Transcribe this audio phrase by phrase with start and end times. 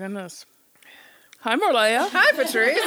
[0.00, 0.46] Goodness.
[1.40, 2.08] Hi, Marleah.
[2.10, 2.80] Hi, Patrice.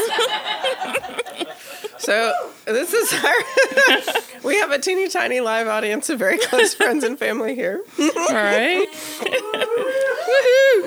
[1.99, 2.33] so
[2.65, 4.43] this is our.
[4.43, 7.83] we have a teeny tiny live audience of very close friends and family here.
[7.99, 8.87] All right.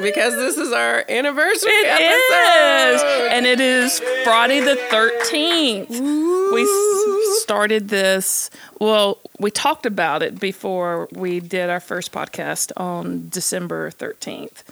[0.03, 2.95] because this is our anniversary It episode.
[2.97, 3.03] is,
[3.33, 5.91] and it is Friday the thirteenth.
[5.91, 8.51] We s- started this.
[8.81, 14.63] Well, we talked about it before we did our first podcast on December thirteenth,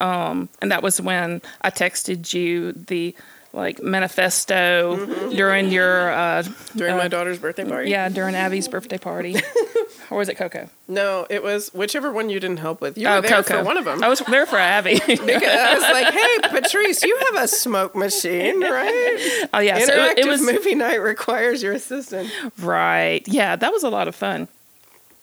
[0.00, 3.14] um, and that was when I texted you the
[3.54, 6.42] like manifesto during your uh,
[6.74, 7.90] During my daughter's birthday party.
[7.90, 9.36] yeah during Abby's birthday party,
[10.10, 10.70] or was it Coco?
[10.88, 12.96] No, it was whichever one you didn't help with.
[12.96, 13.58] You oh, were there Coco.
[13.58, 14.02] for one of them.
[14.02, 14.94] I was there for Abby.
[15.06, 19.46] Because I was like, "Hey, Patrice, you have a smoke machine, right?
[19.52, 22.30] oh yeah, so Interactive it, it was movie night requires your assistance.
[22.58, 23.26] Right.
[23.28, 24.48] Yeah, that was a lot of fun.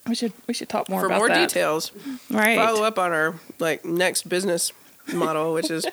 [0.09, 1.47] We should we should talk more for about more that.
[1.49, 1.91] details.
[2.29, 2.57] Right.
[2.57, 4.73] Follow up on our like next business
[5.13, 5.85] model, which is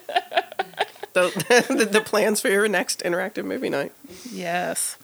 [1.12, 3.92] the, the the plans for your next interactive movie night.
[4.31, 4.97] Yes.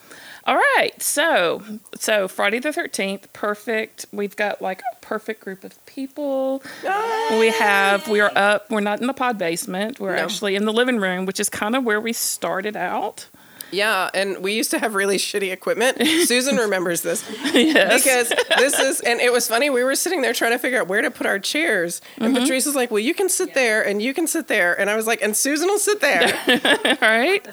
[0.44, 0.92] All right.
[1.00, 1.62] So
[1.94, 4.06] so Friday the thirteenth, perfect.
[4.12, 6.62] We've got like a perfect group of people.
[7.30, 8.68] We have we are up.
[8.70, 10.00] We're not in the pod basement.
[10.00, 10.22] We're No.
[10.22, 13.28] actually in the living room, which is kind of where we started out.
[13.72, 15.98] Yeah, and we used to have really shitty equipment.
[16.26, 18.02] Susan remembers this Yes.
[18.04, 19.70] because this is, and it was funny.
[19.70, 22.42] We were sitting there trying to figure out where to put our chairs, and Mm-hmm.
[22.44, 24.96] Patrice was like, "Well, you can sit there, and you can sit there," and I
[24.96, 27.44] was like, "And Susan will sit there." All right.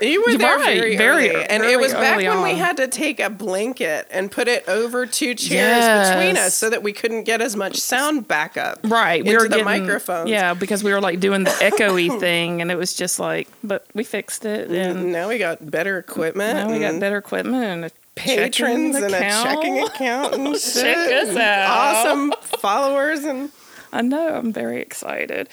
[0.00, 2.88] You were there Right, very, very early, and it was back when we had to
[2.88, 5.50] take a blanket and put it over two chairs
[5.84, 6.10] Yes.
[6.10, 8.78] between us so that we couldn't get as much sound backup.
[8.84, 9.24] Right.
[9.24, 10.30] We were the getting microphones.
[10.30, 13.86] Yeah, because we were like doing the echoey thing, and it was just like, but
[13.94, 16.56] we fixed it, and And now we got better equipment.
[16.58, 19.14] now we got better equipment and a Patreon account.
[19.14, 20.74] a checking account and shit.
[20.84, 22.06] Check us out.
[22.06, 23.50] Awesome followers and
[23.92, 24.34] I know.
[24.34, 25.48] I'm very excited.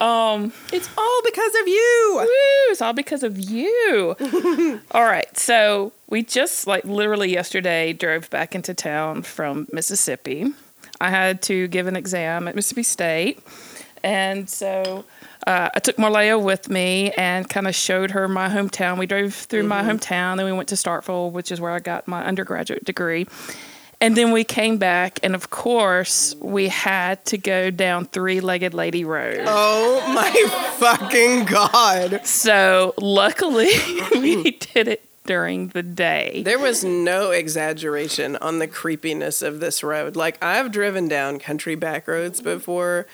[0.00, 2.12] Um, it's all because of you.
[2.16, 4.16] woo, it's all because of you.
[4.92, 5.36] all right.
[5.36, 10.52] So we just like literally yesterday drove back into town from Mississippi.
[11.00, 13.40] I had to give an exam at Mississippi State,
[14.02, 15.04] and so.
[15.46, 18.98] Uh, I took Marleah with me and kind of showed her my hometown.
[18.98, 22.06] We drove through my hometown, then we went to Starkville, which is where I got
[22.06, 23.26] my undergraduate degree.
[24.02, 28.72] And then we came back, and of course, we had to go down Three Legged
[28.72, 29.44] Lady Road.
[29.46, 30.30] Oh my
[30.78, 32.24] fucking god.
[32.24, 33.68] So luckily,
[34.12, 36.42] we did it during the day.
[36.44, 40.16] There was no exaggeration on the creepiness of this road.
[40.16, 43.06] Like I've driven down country back roads before,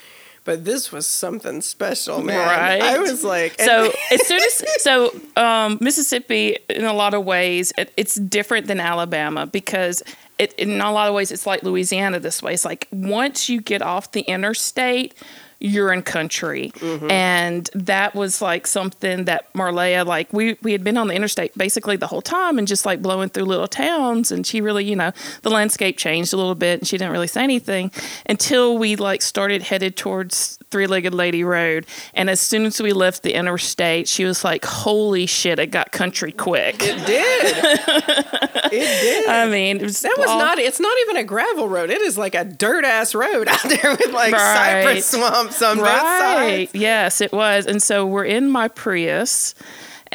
[0.44, 2.38] but this was something special, man.
[2.38, 2.80] Right.
[2.80, 7.72] I was like, So as soon as so um, Mississippi, in a lot of ways,
[7.76, 10.02] it, it's different than Alabama because
[10.38, 12.54] it, in a lot of ways it's like Louisiana this way.
[12.54, 15.14] It's like once you get off the interstate.
[15.58, 17.10] You're in country, mm-hmm.
[17.10, 21.56] and that was like something that Marleah like we we had been on the interstate
[21.56, 24.94] basically the whole time and just like blowing through little towns, and she really you
[24.94, 27.90] know the landscape changed a little bit, and she didn't really say anything
[28.26, 32.92] until we like started headed towards Three Legged Lady Road, and as soon as we
[32.92, 37.56] left the interstate, she was like, "Holy shit, it got country quick." it did.
[38.72, 39.28] it did.
[39.28, 40.58] I mean, it was that was all- not.
[40.58, 41.90] It's not even a gravel road.
[41.90, 44.82] It is like a dirt ass road out there with like Right.
[44.84, 46.68] cypress swamps on both right.
[46.68, 46.74] sides.
[46.74, 47.66] Yes, it was.
[47.66, 49.54] And so we're in my Prius,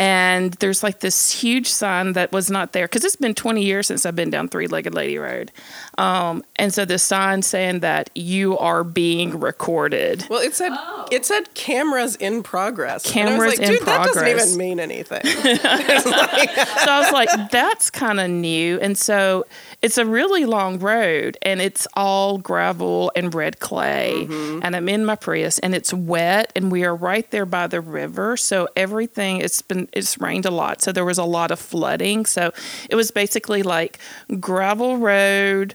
[0.02, 3.86] and there's like this huge sign that was not there because it's been 20 years
[3.86, 5.52] since I've been down Three Legged Lady Road.
[6.00, 10.26] Um, and so the sign saying that you are being recorded.
[10.28, 10.72] Well, it said
[11.12, 13.16] it said cameras in progress.
[13.16, 15.22] And I was Cameras like, in Dude, that doesn't even mean anything.
[15.24, 18.80] so I was like, that's kind of new.
[18.80, 19.46] And so
[19.82, 24.28] it's a really long road and it's all gravel and red clay.
[24.28, 24.60] Mm-hmm.
[24.64, 27.82] And I'm in my Prius and it's wet and we are right there by the
[27.82, 28.38] river.
[28.38, 30.82] So everything, it's been, it's rained a lot.
[30.82, 32.26] So there was a lot of flooding.
[32.28, 32.54] So
[32.90, 33.98] it was basically like
[34.40, 35.74] gravel road,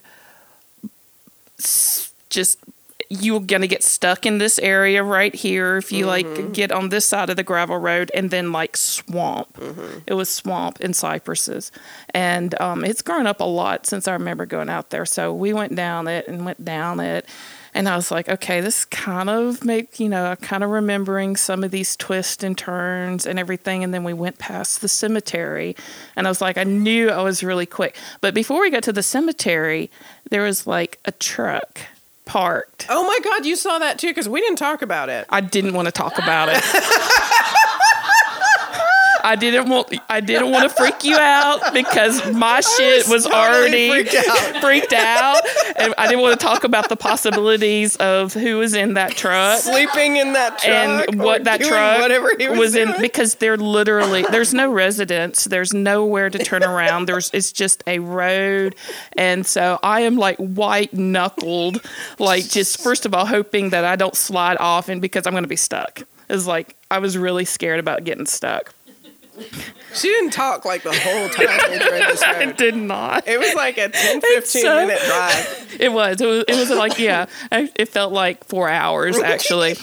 [1.58, 2.58] just
[3.08, 6.42] you're gonna get stuck in this area right here if you Mm-hmm.
[6.42, 9.52] like get on this side of the gravel road and then like swamp.
[9.58, 9.98] Mm-hmm.
[10.06, 11.72] It was swamp and cypresses,
[12.10, 15.04] and um, it's grown up a lot since I remember going out there.
[15.06, 17.26] So we went down it and went down it.
[17.74, 21.62] And I was like, okay, this kind of make you know, kind of remembering some
[21.62, 23.84] of these twists and turns and everything.
[23.84, 25.76] And then we went past the cemetery,
[26.16, 27.94] and I was like, I knew I was really quick.
[28.22, 29.90] But before we got to the cemetery,
[30.30, 31.80] there was like a truck
[32.26, 32.86] parked.
[32.90, 34.08] Oh my God, you saw that too?
[34.08, 35.24] Because we didn't talk about it.
[35.30, 36.62] I didn't want to talk about it.
[39.26, 43.90] I didn't want I didn't want to freak you out because my shit was, totally
[43.90, 44.56] already freaked out.
[44.62, 45.42] freaked out,
[45.76, 49.58] and I didn't want to talk about the possibilities of who was in that truck
[49.58, 53.56] Sleeping in that truck and what that truck whatever he was, was in because they're
[53.56, 58.76] literally there's no residence there's nowhere to turn around there's it's just a road.
[59.16, 61.84] And so i am like white knuckled
[62.20, 65.42] like just first of all hoping that i don't slide off and because i'm going
[65.42, 66.02] to be stuck.
[66.28, 68.72] Is like i was really scared about getting stuck
[69.94, 71.46] She didn't talk like the whole time
[71.80, 75.76] this i did not It was like a 10, 15 so- minute drive.
[75.78, 76.20] It was.
[76.20, 76.44] It was.
[76.48, 77.26] It was like yeah.
[77.52, 79.76] I- It felt like four hours actually,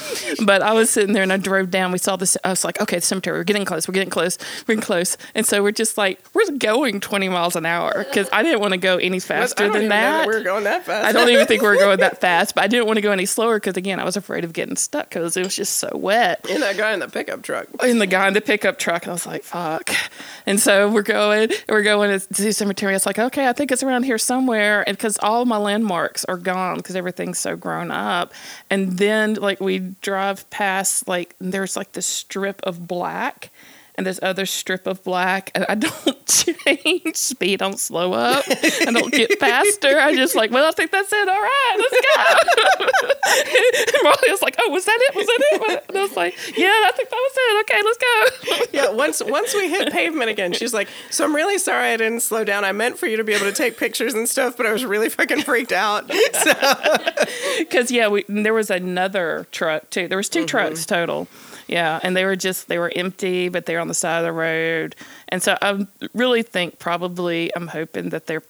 [0.43, 1.91] but I was sitting there and I drove down.
[1.91, 2.35] We saw this.
[2.43, 3.37] I was like, okay, the cemetery.
[3.37, 3.87] We're getting close.
[3.87, 4.37] We're getting close.
[4.67, 5.17] We're getting close.
[5.35, 8.73] And so we're just like we're going twenty miles an hour because I didn't want
[8.73, 10.27] to go any faster than that.
[10.27, 11.05] we were going that fast.
[11.07, 13.11] I don't even think we were going that fast, but I didn't want to go
[13.11, 15.89] any slower because again, I was afraid of getting stuck because it was just so
[15.93, 17.67] wet And that guy in the pickup truck.
[17.83, 19.03] and the guy in the pickup truck.
[19.03, 19.91] And I was like, fuck.
[20.45, 22.95] And so we're going, we're going to the cemetery.
[22.95, 24.83] It's like, okay, I think it's around here somewhere.
[24.87, 28.33] And because all my landmarks are gone because everything's so grown up.
[28.69, 33.51] And then, like, we drive past, like, there's like this strip of black
[33.95, 35.51] and this other strip of black.
[35.55, 39.99] And I don't change speed, I don't slow up, I don't get faster.
[39.99, 41.27] I just, like, well, I think that's it.
[41.27, 42.85] All right, let's go.
[43.93, 45.15] and Molly was like, oh, was that it?
[45.15, 45.85] Was that it?
[45.89, 47.61] And I was like, yeah, I think that was it.
[47.61, 48.63] Okay, let's go.
[48.73, 52.21] Yeah, once once we hit pavement again, she's like, "So I'm really sorry I didn't
[52.21, 52.65] slow down.
[52.65, 54.83] I meant for you to be able to take pictures and stuff, but I was
[54.83, 56.53] really fucking freaked out." So,
[57.59, 60.07] Because yeah, we there was another truck too.
[60.07, 60.45] There was 2 mm-hmm.
[60.47, 61.27] trucks total.
[61.67, 64.23] Yeah, and they were just they were empty, but they were on the side of
[64.25, 64.95] the road.
[65.29, 68.43] And so I really think probably I'm hoping that they're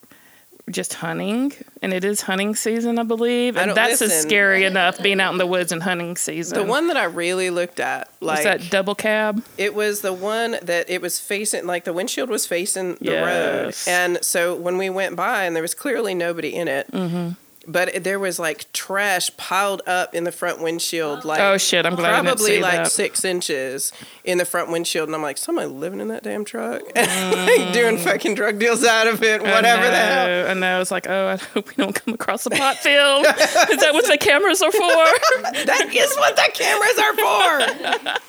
[0.72, 1.52] just hunting,
[1.82, 3.58] and it is hunting season, I believe.
[3.58, 4.30] And don't- that's just listen.
[4.30, 6.58] scary enough being out in the woods and hunting season.
[6.58, 9.44] the one that I really looked at, was like that double cab.
[9.58, 13.76] it was the one that it was facing, like the windshield was facing the road,
[13.88, 16.90] and so when we went by, and there was clearly nobody in it.
[16.94, 17.32] Mm-hmm.
[17.66, 21.28] But there was like trash piled up in the front windshield, oh.
[21.28, 22.92] like Oh, shit, I'm glad I didn't probably see like that.
[22.92, 23.94] six inches
[24.24, 27.74] in the front windshield, and I'm like, somebody living in that damn truck, like mm.
[27.74, 30.28] doing fucking drug deals out of it, whatever I the hell.
[30.28, 30.82] know, I know.
[30.82, 33.26] It's like, oh, I hope we don't come across a pot field.
[33.26, 34.80] is that what the cameras are for?
[35.64, 38.24] That is what the cameras are for.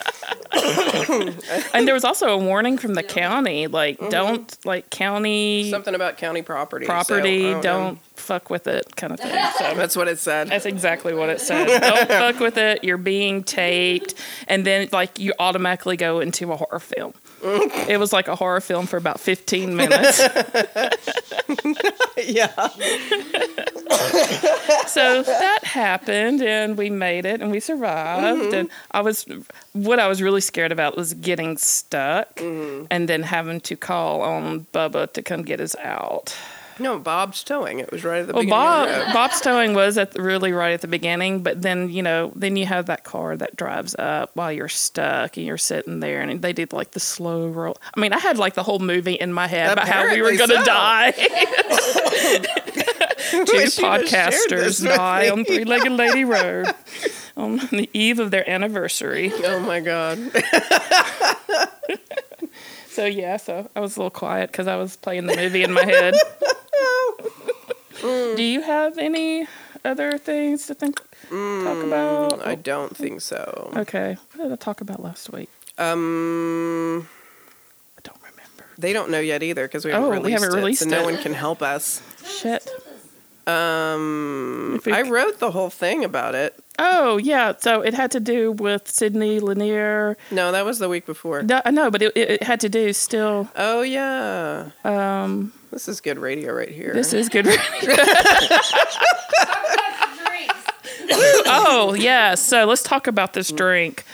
[1.75, 4.11] And there was also a warning from the county, like mm-hmm.
[4.11, 6.87] don't like county Something about county property.
[6.87, 8.01] property, I don't don't, know.
[8.15, 9.24] fuck with it, kind of thing.
[9.59, 10.49] So That's what it said.
[10.49, 11.81] that's exactly what it said.
[11.81, 12.83] don't fuck with it.
[12.83, 14.15] You're being taped,
[14.49, 17.15] and then like you automatically go into a horror film.
[17.87, 20.19] It was like a horror film for about 15 minutes.
[22.25, 22.69] yeah.
[24.87, 28.55] so that happened and we made it and we survived mm-hmm.
[28.55, 29.27] and i was
[29.73, 32.87] what i was really scared about was getting stuck mm-hmm.
[32.91, 36.37] and then having to call on bubba to come get us out
[36.79, 37.79] No, Bob's towing.
[37.79, 39.13] It was right at the well beginning bob of the road.
[39.13, 42.57] bob's towing was at the, really right at the beginning but then you know then
[42.57, 46.43] you have that car that drives up while you're stuck and you're sitting there and
[46.43, 49.33] they did like the slow roll i mean i had like the whole movie in
[49.33, 50.65] my head about how we were gonna so.
[50.65, 51.11] die
[53.31, 56.67] two Wish you'd have shared this podcasters die on Three Legged Lady Road
[57.37, 59.33] on the eve of their anniversary.
[59.35, 60.19] Oh my god.
[62.95, 65.73] So yeah, so I was a little quiet because I was playing the movie in
[65.73, 66.15] my head.
[68.01, 69.49] Do you have any
[69.85, 70.97] other things to think
[71.29, 72.47] talk about?
[72.47, 73.73] I don't think so.
[73.77, 75.49] Okay, what did I talk about last week?
[75.77, 77.09] Um,
[77.99, 78.65] I don't remember.
[78.79, 80.89] they don't know yet either because we haven't Oh, released we haven't it, released so
[80.89, 82.01] no one can help us.
[82.25, 82.69] Shit.
[83.47, 86.59] Um, If we I c- wrote the whole thing about it.
[86.79, 90.17] Oh yeah, so it had to do with Sidney Lanier.
[90.31, 91.43] No, that was the week before.
[91.43, 93.49] No, I know, but it, it, it had to do still.
[93.55, 96.93] Oh yeah, Um, this is good radio right here.
[96.95, 97.47] this is good.
[97.47, 97.59] Radio.
[101.47, 104.05] oh yeah, so let's talk about this drink.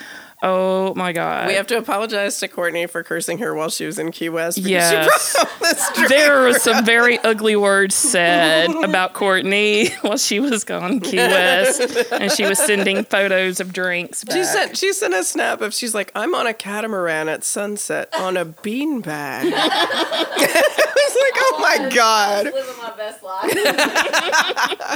[0.42, 1.49] Oh my god.
[1.49, 4.56] We have to apologize to Courtney for cursing her while she was in Key West
[4.56, 5.32] because Yes.
[5.32, 6.09] she brought home this drink.
[6.09, 11.80] there were some very ugly words said about Courtney while she was gone Key West,
[12.12, 14.25] and she was sending photos of drinks.
[14.25, 14.37] Back.
[14.37, 18.09] She sent she sent a snap of she's like, I'm on a catamaran at sunset
[18.18, 19.52] on a beanbag.
[19.52, 22.44] I was like, oh my god.
[22.47, 23.50] living my best life.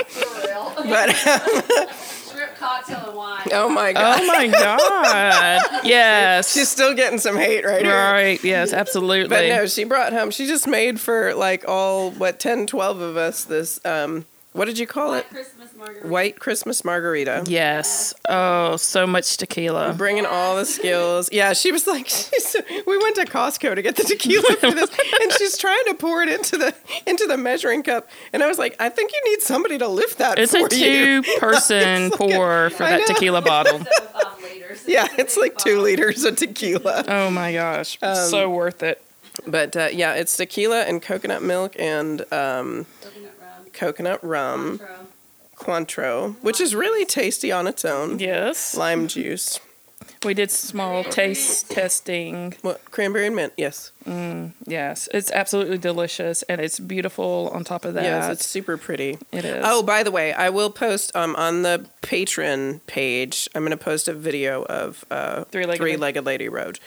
[0.09, 0.73] For real.
[0.89, 2.24] But Shrimp
[2.65, 3.49] cocktail and wine.
[3.53, 4.21] oh my god.
[4.23, 5.61] Oh my god!
[5.85, 7.95] Yes, She's still getting some hate right here.
[7.95, 8.43] right.
[8.43, 9.29] Yes, absolutely.
[9.29, 13.17] But no, she brought home, she just made for like all, what, 10, 12 of
[13.17, 15.29] us this, um, what did you call White it?
[15.31, 16.09] Christmas margarita.
[16.09, 17.45] White Christmas margarita.
[17.47, 18.15] Yes.
[18.29, 19.93] Oh, so much tequila.
[19.93, 21.29] Bringing all the skills.
[21.31, 22.57] Yeah, she was like, she's,
[22.87, 24.91] we went to Costco to get the tequila for this,
[25.23, 26.75] and she's trying to pour it into the
[27.07, 28.09] into the measuring cup.
[28.33, 30.75] And I was like, I think you need somebody to lift that It's for a
[30.75, 31.23] you.
[31.23, 33.79] two-person pour for that tequila bottle.
[33.81, 34.85] Seven five liters.
[34.89, 37.05] Yeah, it's like two liters of tequila.
[37.09, 39.01] Oh my gosh, Um, so worth it.
[39.49, 43.34] But uh, yeah, it's tequila and coconut milk and um, Coconut rum.
[43.75, 45.05] Coconut rum, Contro.
[46.33, 48.19] Cointreau, which is really tasty on its own.
[48.19, 49.61] Yes, Lime juice.
[50.25, 52.55] we did small taste testing.
[52.63, 53.53] What cranberry and mint?
[53.57, 53.93] Yes.
[54.67, 57.51] Yes, it's absolutely delicious and it's beautiful.
[57.55, 59.19] On top of that, Yes, it's super pretty.
[59.33, 59.63] it is.
[59.67, 63.49] Oh, by the way, I will post um, on the Patreon page.
[63.55, 66.81] I'm going to post a video of uh, Three-Legged Three-Legged Lady Road,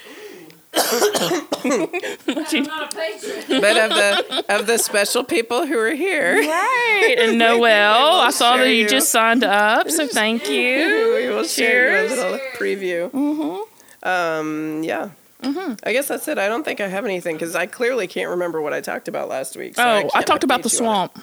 [3.48, 6.36] but of the of the special people who are here.
[6.36, 7.16] right.
[7.20, 8.88] And Noel, I saw that you, you.
[8.90, 11.16] just signed up, so thank you.
[11.16, 13.10] we will share a little preview.
[13.12, 14.08] Mm-hmm.
[14.08, 15.10] Um, yeah.
[15.42, 15.74] Mm-hmm.
[15.84, 16.38] I guess that's it.
[16.40, 19.30] I don't think I have anything because I clearly can't remember what I talked about
[19.30, 19.76] last week.
[19.76, 21.18] so Oh, I can't talked about the swamp.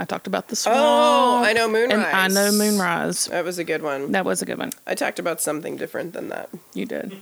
[0.00, 0.78] I talked about the swamp.
[0.78, 1.92] Oh, I know Moonrise.
[1.92, 3.26] And I know Moonrise.
[3.26, 4.12] That was a good one.
[4.12, 4.70] That was a good one.
[4.86, 6.48] I talked about something different than that.
[6.72, 7.16] You did.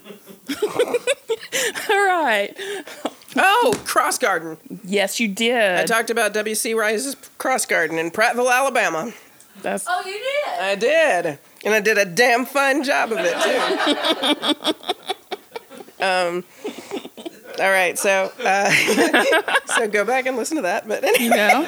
[0.62, 2.54] All right.
[3.36, 4.58] Oh, Cross Garden.
[4.84, 5.78] Yes, you did.
[5.78, 6.74] I talked about W.C.
[6.74, 9.12] Rice's Cross Garden in Prattville, Alabama.
[9.62, 10.60] That's Oh, you did.
[10.60, 11.38] I did.
[11.64, 14.74] And I did a damn fine job of it,
[15.98, 16.04] too.
[16.04, 16.44] um,
[17.58, 18.70] all right, so uh,
[19.66, 20.86] so go back and listen to that.
[20.86, 21.66] But anyway, you know.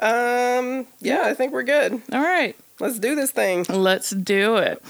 [0.00, 1.92] Um, yeah, I think we're good.
[2.12, 2.56] All right.
[2.78, 3.66] Let's do this thing.
[3.68, 4.82] Let's do it.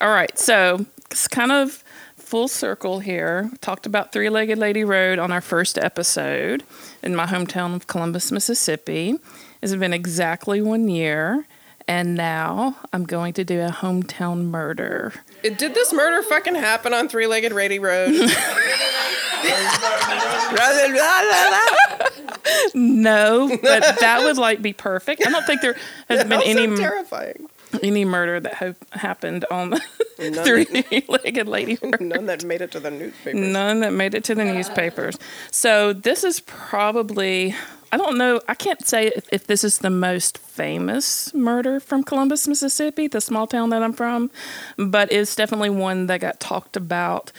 [0.00, 0.36] All right.
[0.38, 1.84] So it's kind of
[2.16, 3.50] full circle here.
[3.60, 6.64] Talked about Three Legged Lady Road on our first episode
[7.02, 9.14] in my hometown of Columbus, Mississippi.
[9.62, 11.46] It's been exactly one year.
[11.88, 15.12] And now I'm going to do a hometown murder.
[15.44, 18.10] It- Did this murder fucking happen on Three Legged Lady Road?
[22.74, 25.26] No, but that would like be perfect.
[25.26, 25.76] I don't think there
[26.08, 27.48] has been any terrifying.
[27.82, 29.80] any murder that ha- happened on the
[30.18, 33.36] None, Three Legged Lady none that made it to the newspaper.
[33.36, 35.18] None that made it to the newspapers.
[35.50, 37.54] So this is probably
[37.92, 38.40] I don't know.
[38.48, 43.20] I can't say if, if this is the most famous murder from Columbus, Mississippi, the
[43.20, 44.30] small town that I'm from,
[44.76, 47.30] but it's definitely one that got talked about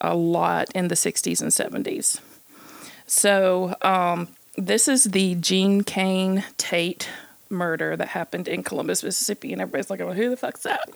[0.00, 2.20] a lot in the 60s and 70s.
[3.06, 7.08] So um, this is the Gene Kane Tate
[7.48, 10.88] murder that happened in Columbus, Mississippi, and everybody's like, well, "Who the fuck's that?"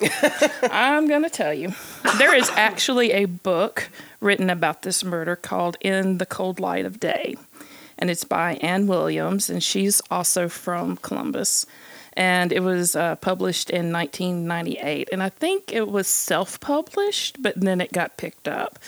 [0.72, 1.72] I'm going to tell you.
[2.18, 3.88] There is actually a book
[4.20, 7.36] written about this murder called In the Cold Light of Day.
[7.98, 11.66] And it's by Anne Williams, and she's also from Columbus.
[12.14, 15.10] And it was uh, published in 1998.
[15.12, 18.78] And I think it was self published, but then it got picked up.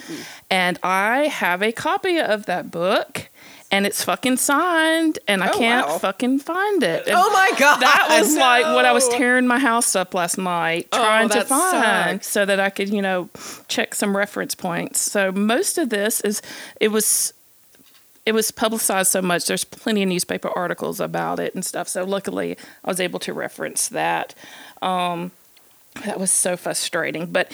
[0.50, 3.28] And I have a copy of that book,
[3.72, 5.98] and it's fucking signed, and I Oh, can't wow.
[5.98, 7.08] fucking find it.
[7.08, 7.80] And Oh my god!
[7.80, 11.42] that was like what I was tearing my house up last night Oh, trying to
[11.44, 12.28] find sucks.
[12.28, 13.30] so that I could, you know,
[13.68, 15.00] check some reference points.
[15.00, 16.42] So most of this is
[16.80, 17.32] it was
[18.24, 19.46] it was publicized so much.
[19.46, 21.88] There's plenty of newspaper articles about it and stuff.
[21.88, 24.34] So luckily, I was able to reference that.
[24.80, 25.32] Um,
[26.04, 27.50] that was so frustrating, but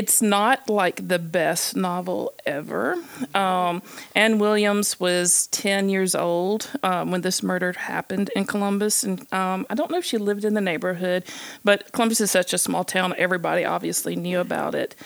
[0.00, 2.96] it's not like the best novel ever.
[3.34, 3.82] Um,
[4.14, 9.04] Anne Williams was 10 years old um, when this murder happened in Columbus.
[9.04, 11.24] And um, I don't know if she lived in the neighborhood,
[11.64, 14.96] but Columbus is such a small town, everybody obviously knew about it.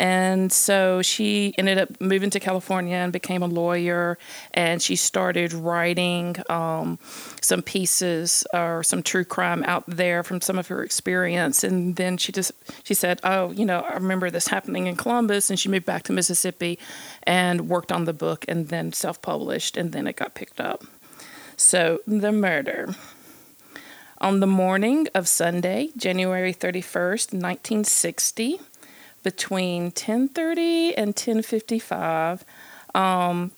[0.00, 4.16] And so she ended up moving to California and became a lawyer.
[4.54, 6.98] And she started writing um,
[7.42, 11.62] some pieces or some true crime out there from some of her experience.
[11.62, 12.52] And then she just
[12.82, 16.04] she said, "Oh, you know, I remember this happening in Columbus." And she moved back
[16.04, 16.78] to Mississippi
[17.24, 20.82] and worked on the book, and then self-published, and then it got picked up.
[21.58, 22.94] So the murder.
[24.22, 28.60] On the morning of Sunday, January 31st, 1960,
[29.22, 32.44] between 10:30 and 10:55,
[32.94, 33.52] um,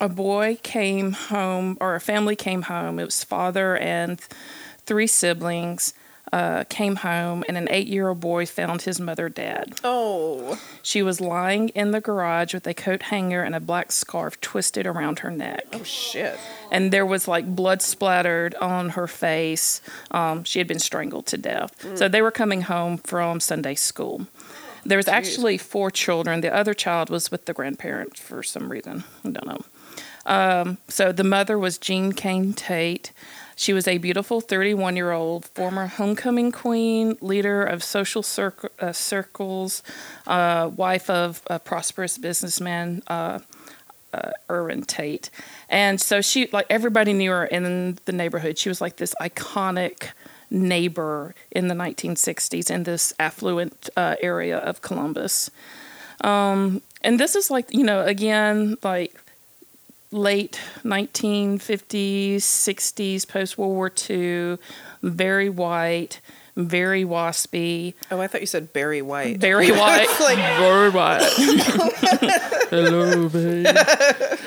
[0.00, 2.98] a boy came home, or a family came home.
[2.98, 4.20] It was father and
[4.84, 5.94] three siblings.
[6.32, 9.74] Uh, came home and an eight year old boy found his mother dead.
[9.84, 10.58] Oh.
[10.80, 14.86] She was lying in the garage with a coat hanger and a black scarf twisted
[14.86, 15.66] around her neck.
[15.74, 16.38] Oh shit.
[16.70, 19.82] And there was like blood splattered on her face.
[20.10, 21.86] Um, she had been strangled to death.
[21.98, 24.26] So they were coming home from Sunday school.
[24.84, 26.40] There was actually four children.
[26.40, 29.04] The other child was with the grandparents for some reason.
[29.24, 29.64] I don't know.
[30.24, 33.12] Um, so the mother was Jean Kane Tate.
[33.62, 38.90] She was a beautiful 31 year old former homecoming queen, leader of social circ- uh,
[38.90, 39.84] circles,
[40.26, 43.38] uh, wife of a prosperous businessman, uh,
[44.12, 45.30] uh, Irwin Tate.
[45.68, 48.58] And so she, like, everybody knew her in the neighborhood.
[48.58, 50.08] She was like this iconic
[50.50, 55.52] neighbor in the 1960s in this affluent uh, area of Columbus.
[56.22, 59.14] Um, and this is like, you know, again, like
[60.12, 64.58] late 1950s, 60s, post World War II,
[65.02, 66.20] very white,
[66.54, 69.38] very waspy, Oh, I thought you said Barry White.
[69.38, 71.22] very white, like- very white.
[72.70, 73.66] Hello, babe.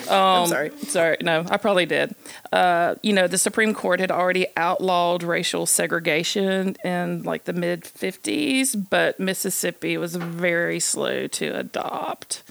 [0.09, 0.71] I'm sorry.
[0.83, 2.15] Sorry, no, I probably did.
[2.51, 7.83] Uh, you know, the Supreme Court had already outlawed racial segregation in like the mid
[7.83, 12.43] 50s, but Mississippi was very slow to adopt.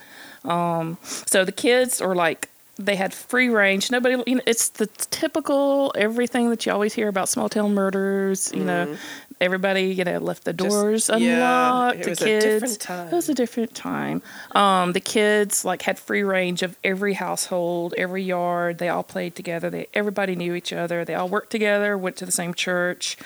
[0.45, 3.91] Um, so the kids are like, they had free range.
[3.91, 8.53] Nobody, you know, it's the typical everything that you always hear about small town murders.
[8.53, 8.97] You know,
[9.41, 12.01] everybody, you know, left the doors yeah, unlocked.
[12.01, 13.09] it the was a kids, different time.
[13.09, 14.23] It was a different time.
[14.53, 18.79] Um, the kids like had free range of every household, every yard.
[18.79, 19.71] They all played together.
[19.71, 21.05] They everybody knew each other.
[21.05, 21.97] They all worked together.
[21.97, 23.17] Went to the same church.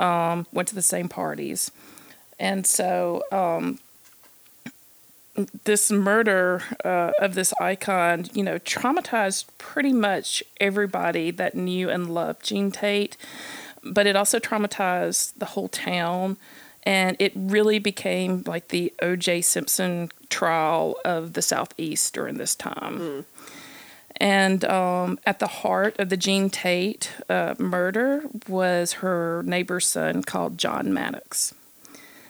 [0.00, 1.72] Um, went to the same parties,
[2.38, 3.80] and so um,
[5.64, 12.12] this murder uh, of this icon, you know, traumatized pretty much everybody that knew and
[12.12, 13.16] loved Jean Tate,
[13.82, 16.36] but it also traumatized the whole town.
[16.84, 19.42] And it really became like the O.J.
[19.42, 23.26] Simpson trial of the Southeast during this time.
[24.16, 30.22] And um, at the heart of the Jean Tate uh, murder was her neighbor's son
[30.22, 31.54] called John Maddox.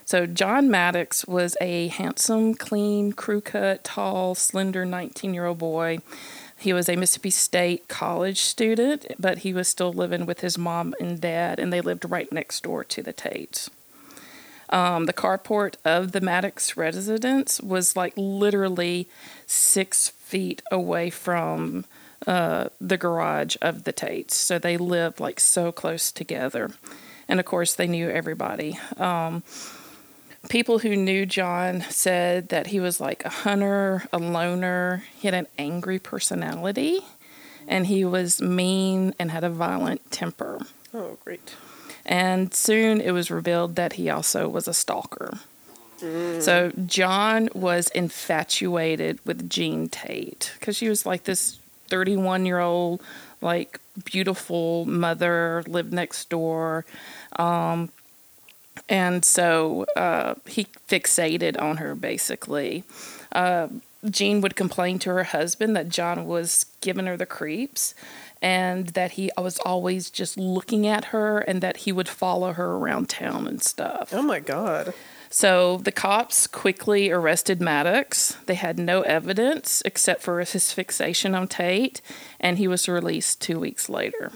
[0.09, 5.99] So John Maddox was a handsome, clean, crew cut, tall, slender 19 year old boy.
[6.57, 10.95] He was a Mississippi State college student, but he was still living with his mom
[10.99, 13.69] and dad, and they lived right next door to the Tates.
[14.71, 19.11] Um, the carport of the Maddox residence was like literally
[19.47, 21.85] six feet away from
[22.27, 24.37] uh, the garage of the Tates.
[24.37, 26.71] So they lived like so close together.
[27.29, 28.79] And of course, they knew everybody.
[28.97, 29.43] Um,
[30.49, 35.05] people who knew John said that he was like a hunter, a loner.
[35.17, 37.01] He had an angry personality,
[37.67, 40.61] and he was mean and had a violent temper.
[40.95, 41.55] Oh, great.
[42.07, 45.39] And soon it was revealed that he also was a stalker.
[46.01, 53.03] So John was infatuated with Jean Tate because she was like this 31 year old,
[53.41, 56.85] like beautiful mother, lived next door.
[57.37, 57.91] Um,
[58.89, 62.85] and so uh, he fixated on her basically.
[63.33, 63.69] Uh,
[64.09, 67.95] Jean would complain to her husband that John was giving her the creeps
[68.41, 72.77] and that he was always just looking at her and that he would follow her
[72.77, 74.11] around town and stuff.
[74.13, 74.95] Oh my god.
[75.31, 78.37] So the cops quickly arrested Maddox.
[78.47, 82.01] They had no evidence except for his fixation on Tate,
[82.41, 84.33] and he was released two weeks later.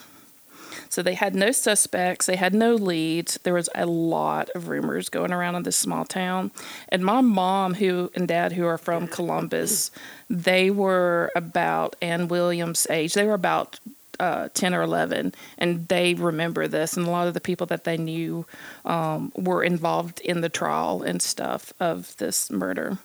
[0.88, 3.38] So they had no suspects, they had no leads.
[3.42, 6.50] There was a lot of rumors going around in this small town.
[6.88, 9.90] And my mom who and dad who are from Columbus,
[10.28, 13.14] they were about Anne Williams' age.
[13.14, 13.80] They were about
[14.20, 17.84] uh, 10 or 11 and they remember this and a lot of the people that
[17.84, 18.46] they knew
[18.84, 22.98] um, were involved in the trial and stuff of this murder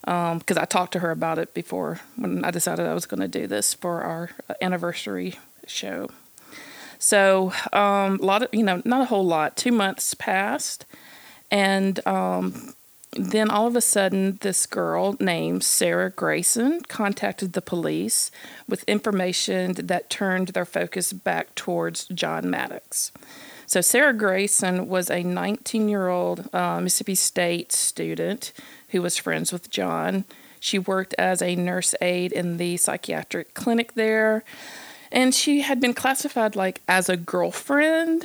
[0.00, 3.28] because I talked to her about it before when I decided I was going to
[3.28, 4.30] do this for our
[4.62, 6.08] anniversary show.
[6.98, 9.56] So um, a lot of you know, not a whole lot.
[9.56, 10.84] Two months passed,
[11.50, 12.74] and um,
[13.12, 18.30] then all of a sudden, this girl named Sarah Grayson contacted the police
[18.68, 23.12] with information that turned their focus back towards John Maddox.
[23.66, 28.52] So Sarah Grayson was a 19-year-old uh, Mississippi State student
[28.90, 30.24] who was friends with John.
[30.60, 34.42] She worked as a nurse aide in the psychiatric clinic there.
[35.10, 38.24] And she had been classified like as a girlfriend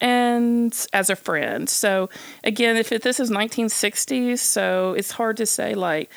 [0.00, 1.68] and as a friend.
[1.68, 2.10] So
[2.44, 6.10] again, if it, this is 1960s, so it's hard to say like,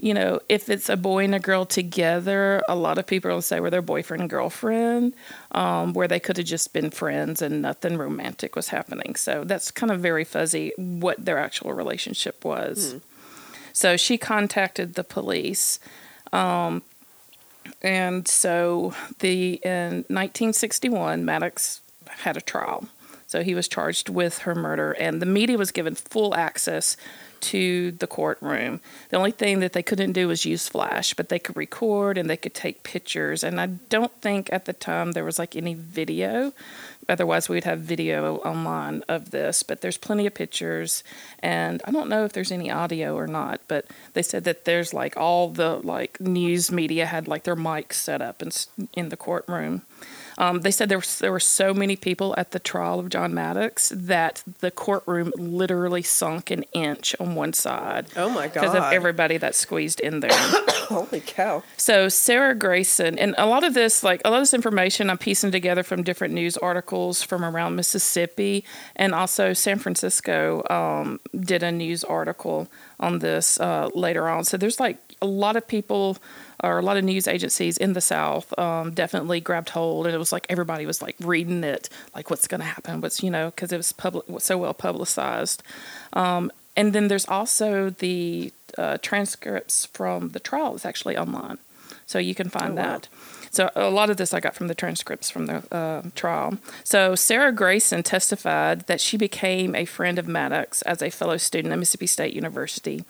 [0.00, 3.42] you know, if it's a boy and a girl together, a lot of people will
[3.42, 5.14] say were their boyfriend and girlfriend,
[5.52, 9.16] um, where they could have just been friends and nothing romantic was happening.
[9.16, 12.92] So that's kind of very fuzzy what their actual relationship was.
[12.92, 12.98] Hmm.
[13.72, 15.80] So she contacted the police.
[16.32, 16.82] Um,
[17.82, 22.88] and so the in 1961, Maddox had a trial.
[23.26, 26.96] So he was charged with her murder, and the media was given full access
[27.40, 28.80] to the courtroom.
[29.10, 32.28] The only thing that they couldn't do was use flash, but they could record and
[32.28, 33.42] they could take pictures.
[33.44, 36.52] And I don't think at the time there was like any video.
[37.08, 41.02] Otherwise, we'd have video online of this, but there's plenty of pictures.
[41.38, 44.92] And I don't know if there's any audio or not, but they said that there's
[44.92, 48.50] like all the like news media had like their mics set up in,
[48.92, 49.82] in the courtroom.
[50.38, 53.34] Um, they said there, was, there were so many people at the trial of John
[53.34, 58.06] Maddox that the courtroom literally sunk an inch on one side.
[58.16, 58.54] Oh my God.
[58.54, 60.30] Because of everybody that squeezed in there.
[60.88, 61.64] Holy cow.
[61.76, 65.18] So Sarah Grayson, and a lot of this, like a lot of this information, I'm
[65.18, 71.64] piecing together from different news articles from around Mississippi, and also San Francisco um, did
[71.64, 72.68] a news article
[73.00, 74.44] on this uh, later on.
[74.44, 76.16] So there's like a lot of people
[76.62, 80.18] or a lot of news agencies in the South um, definitely grabbed hold, and it
[80.18, 83.50] was like everybody was like reading it, like what's going to happen, what's you know,
[83.50, 85.62] because it was public, so well publicized.
[86.12, 91.58] Um, and then there's also the uh, transcripts from the trial is actually online,
[92.06, 92.88] so you can find Oh, wow.
[92.92, 93.08] that.
[93.50, 96.58] So a lot of this I got from the transcripts from the uh, trial.
[96.84, 101.72] So Sarah Grayson testified that she became a friend of Maddox as a fellow student
[101.72, 103.04] at Mississippi State University.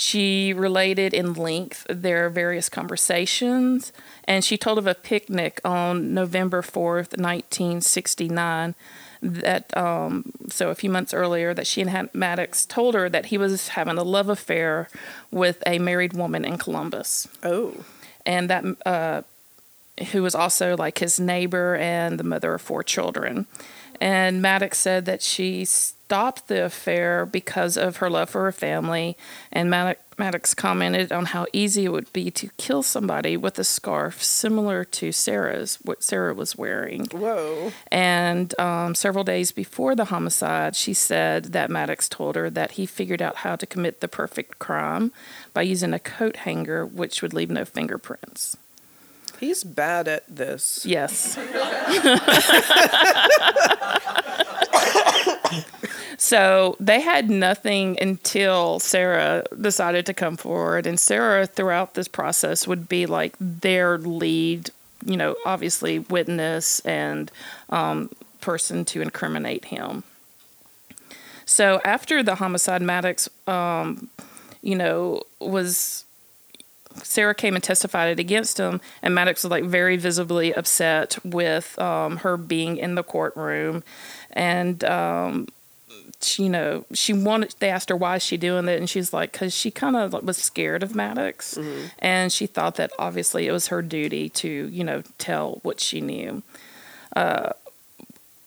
[0.00, 3.92] She related in length their various conversations,
[4.28, 8.76] and she told of a picnic on November 4th, 1969
[9.20, 13.38] that um, so a few months earlier that she and Maddox told her that he
[13.38, 14.88] was having a love affair
[15.32, 17.74] with a married woman in Columbus, Oh.
[18.24, 19.22] and that uh,
[20.12, 23.46] who was also like his neighbor and the mother of four children.
[24.00, 25.64] And Maddox said that she
[26.08, 29.14] stopped the affair because of her love for her family.
[29.52, 33.64] And Maddox, Maddox commented on how easy it would be to kill somebody with a
[33.64, 37.04] scarf similar to Sarah's, what Sarah was wearing.
[37.12, 37.72] Whoa.
[37.92, 42.86] And um, several days before the homicide, she said that Maddox told her that he
[42.86, 45.12] figured out how to commit the perfect crime
[45.52, 48.56] by using a coat hanger, which would leave no fingerprints.
[49.38, 50.86] He's bad at this.
[50.86, 51.38] Yes.
[56.18, 60.84] so they had nothing until Sarah decided to come forward.
[60.84, 64.70] And Sarah, throughout this process, would be like their lead,
[65.06, 67.30] you know, obviously witness and
[67.70, 70.02] um, person to incriminate him.
[71.46, 74.10] So after the homicide, Maddox, um,
[74.60, 76.04] you know, was
[77.04, 82.18] Sarah came and testified against him, and Maddox was like very visibly upset with um,
[82.18, 83.84] her being in the courtroom,
[84.32, 85.46] and um,
[86.20, 87.54] she, you know she wanted.
[87.58, 90.12] They asked her why is she doing it, and she's like, because she kind of
[90.24, 91.58] was scared of Maddox,
[91.98, 96.00] and she thought that obviously it was her duty to you know tell what she
[96.00, 96.42] knew.
[97.16, 97.50] Uh,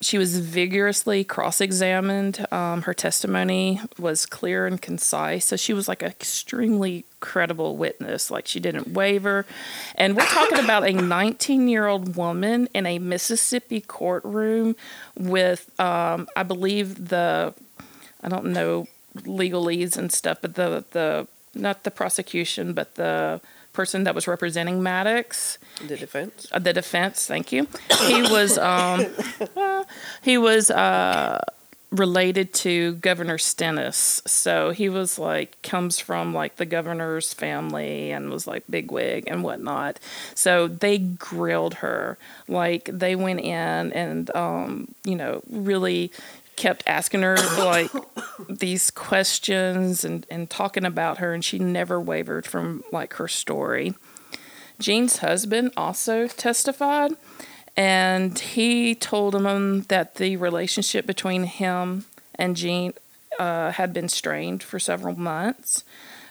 [0.02, 2.46] she was vigorously cross-examined.
[2.52, 8.30] Um, her testimony was clear and concise, so she was like an extremely credible witness.
[8.30, 9.46] Like she didn't waver,
[9.94, 14.76] and we're talking about a 19-year-old woman in a Mississippi courtroom
[15.16, 17.54] with, um, I believe the,
[18.22, 23.40] I don't know legalese and stuff, but the the not the prosecution, but the
[23.72, 26.46] person that was representing Maddox The defense.
[26.52, 27.26] uh, the defense.
[27.26, 27.66] Thank you.
[28.06, 29.06] He was um,
[29.56, 29.84] uh,
[30.22, 31.40] he was uh,
[31.90, 38.30] related to Governor Stennis, so he was like comes from like the governor's family and
[38.30, 39.98] was like bigwig and whatnot.
[40.34, 42.16] So they grilled her
[42.48, 46.10] like they went in and um, you know really
[46.56, 47.90] kept asking her like
[48.48, 53.94] these questions and, and talking about her and she never wavered from like her story.
[54.78, 57.12] Jean's husband also testified,
[57.76, 62.94] and he told him that the relationship between him and Jean
[63.38, 65.84] uh, had been strained for several months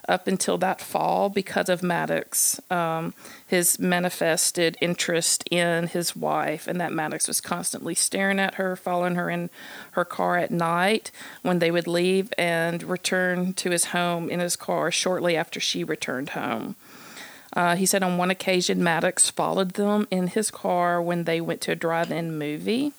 [0.08, 3.14] up until that fall because of Maddox, um,
[3.46, 9.16] his manifested interest in his wife, and that Maddox was constantly staring at her, following
[9.16, 9.50] her in
[9.92, 11.12] her car at night
[11.42, 15.84] when they would leave and return to his home in his car shortly after she
[15.84, 16.76] returned home.
[17.54, 21.62] Uh, he said on one occasion Maddox followed them in his car when they went
[21.62, 22.94] to a drive-in movie,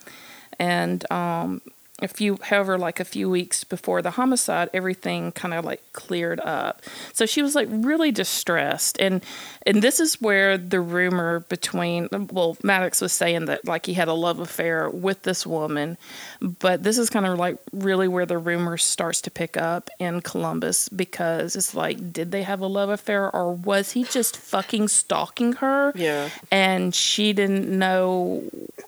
[0.59, 1.63] and um,
[2.03, 6.41] a few however like a few weeks before the homicide everything kind of like cleared
[6.41, 9.25] up so she was like really distressed and
[9.67, 14.09] and this is where the rumor between well maddox was saying that like he had
[14.09, 15.97] a love affair with this woman
[16.41, 20.21] but this is kind of like really where the rumor starts to pick up in
[20.21, 24.89] columbus because it's like did they have a love affair or was he just fucking
[24.89, 26.29] stalking her Yeah.
[26.51, 28.43] and she didn't know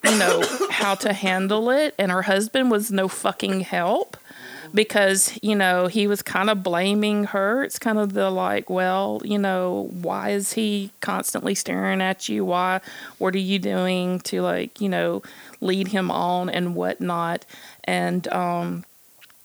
[0.04, 4.16] you know how to handle it and her husband was no fucking help
[4.72, 7.62] because you know he was kind of blaming her.
[7.62, 12.44] It's kind of the like well you know why is he constantly staring at you?
[12.44, 12.80] Why
[13.18, 15.22] what are you doing to like you know
[15.60, 17.44] lead him on and whatnot?
[17.84, 18.84] And um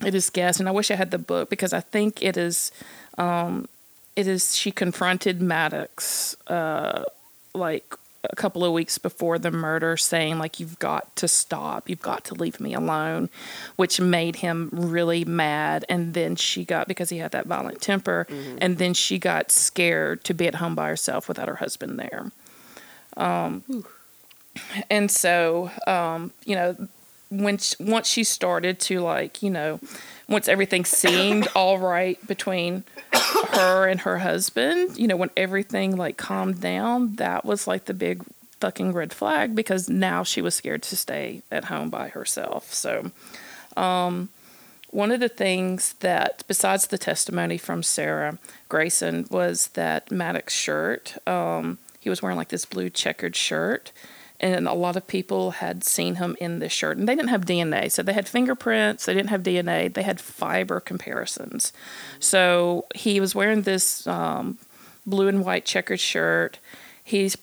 [0.06, 2.72] it is guessed and i wish i had the book because i think it is
[3.18, 3.68] um
[4.16, 7.04] it is she confronted maddox uh
[7.54, 11.90] like a couple of weeks before the murder saying like you've got to stop.
[11.90, 13.30] You've got to leave me alone
[13.76, 15.86] which made him really mad.
[15.88, 18.28] And then she got because he had that violent temper
[18.60, 22.32] and then she got scared to be at home by herself without her husband there.
[23.18, 23.64] Um,
[24.90, 26.76] and so um, you know
[27.30, 29.80] when sh once she started to like you know
[30.30, 32.84] once everything seemed all right between
[33.52, 37.94] her and her husband you know when everything like calmed down that was like the
[37.94, 38.24] big
[38.60, 42.74] fucking red flag because now she was scared to stay at home by herself.
[42.74, 43.12] So
[43.78, 44.30] um
[44.92, 48.40] one of the things that besides the testimony from sarah
[48.70, 53.92] grayson was that maddox shirt um he was wearing like this blue checkered shirt
[54.40, 56.98] and a lot of people had seen him in this shirt.
[56.98, 60.20] And they didn't have dna so they had fingerprints they didn't have dna they had
[60.20, 61.74] fiber comparisons.
[62.20, 64.58] So he was wearing this um,
[65.06, 66.60] blue and white checkered shirt.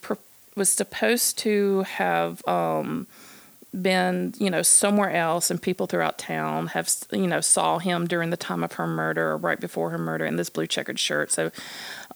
[0.01, 0.13] Pr-
[0.55, 3.05] was supposed to have um,
[3.81, 8.29] been you know somewhere else and people throughout town have you know saw him during
[8.29, 11.31] the time of her murder or right before her murder in this blue checkered shirt.
[11.31, 11.51] So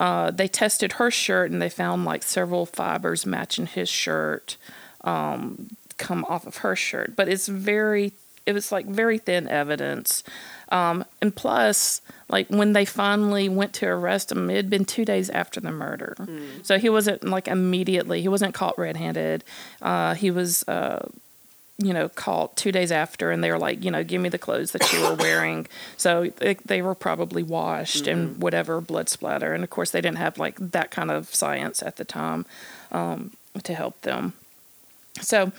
[0.02, 4.58] uh, they tested her shirt and they found like several fibers matching his shirt
[5.04, 5.68] um,
[6.00, 7.16] come off of her shirt.
[7.16, 8.14] But it's very
[8.48, 10.24] it was like very thin evidence.
[10.70, 15.06] Um, and plus like when they finally went to arrest him it had been two
[15.06, 16.16] days after the murder.
[16.64, 19.44] So he wasn't like immediately he wasn't caught red-handed.
[19.84, 21.08] Uh, he was uh,
[21.84, 24.38] you know, caught two days after, and they were like, you know, give me the
[24.38, 25.68] clothes that you were wearing.
[25.98, 29.54] So they, they were probably washed and whatever blood splatter.
[29.54, 32.46] And of course, they didn't have like that kind of science at the time
[32.92, 33.32] um,
[33.64, 34.34] to help them.
[35.22, 35.52] So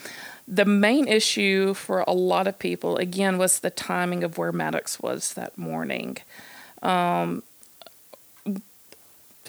[0.49, 5.01] the main issue for a lot of people, again, was the timing of where Maddox
[5.01, 6.19] was that morning.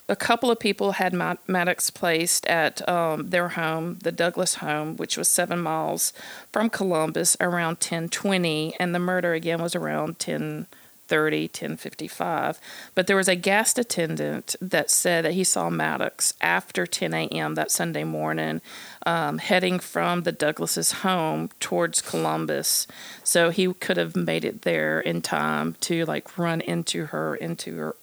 [0.09, 5.17] A couple of people had Maddox placed at um, their home, the Douglas home, which
[5.17, 6.11] was seven miles
[6.51, 12.59] from Columbus, around 1020, and the murder again was around 1030, 1055.
[12.93, 17.55] But there was a guest attendant that said that he saw Maddox after 10 a.m.
[17.55, 18.59] that Sunday morning,
[19.05, 22.87] um, heading from the Douglas's home towards Columbus.
[23.23, 27.77] So he could have made it there in time to like run into her, into
[27.77, 27.95] her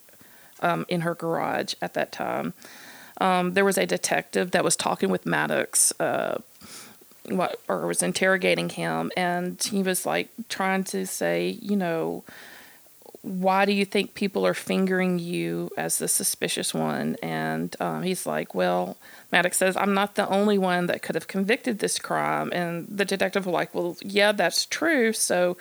[0.60, 2.54] um, in her garage at that time.
[3.20, 6.38] Um, there was a detective that was talking with Maddox, uh,
[7.26, 12.24] what, or was interrogating him, and he was like trying to say, you know,
[13.22, 17.16] why do you think people are fingering you as the suspicious one?
[17.22, 18.96] And um, he's like, well,
[19.30, 22.50] Maddox says, I'm not the only one that could have convicted this crime.
[22.52, 25.12] And the detective was like, well, yeah, that's true.
[25.12, 25.58] So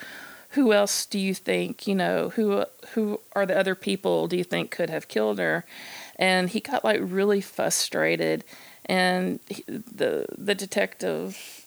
[0.52, 4.44] who else do you think, you know, who who are the other people do you
[4.44, 5.66] think could have killed her?
[6.18, 8.44] And he got like really frustrated.
[8.86, 11.66] And he, the the detective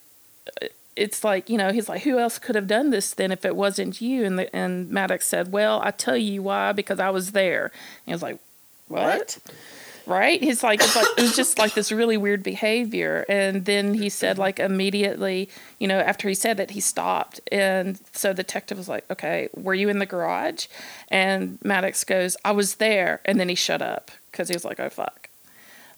[0.60, 0.66] uh,
[0.96, 3.56] it's like you know he's like who else could have done this then if it
[3.56, 7.32] wasn't you and the, and Maddox said well I tell you why because I was
[7.32, 7.72] there and
[8.06, 8.38] he was like
[8.88, 9.38] what,
[10.06, 10.42] right?
[10.42, 13.24] He's like it's like it was just like this really weird behavior.
[13.28, 17.40] And then he said like immediately you know after he said that he stopped.
[17.50, 20.66] And so the detective was like okay were you in the garage?
[21.08, 23.20] And Maddox goes I was there.
[23.24, 25.28] And then he shut up because he was like oh fuck.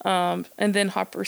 [0.04, 1.24] Um, and then Hopper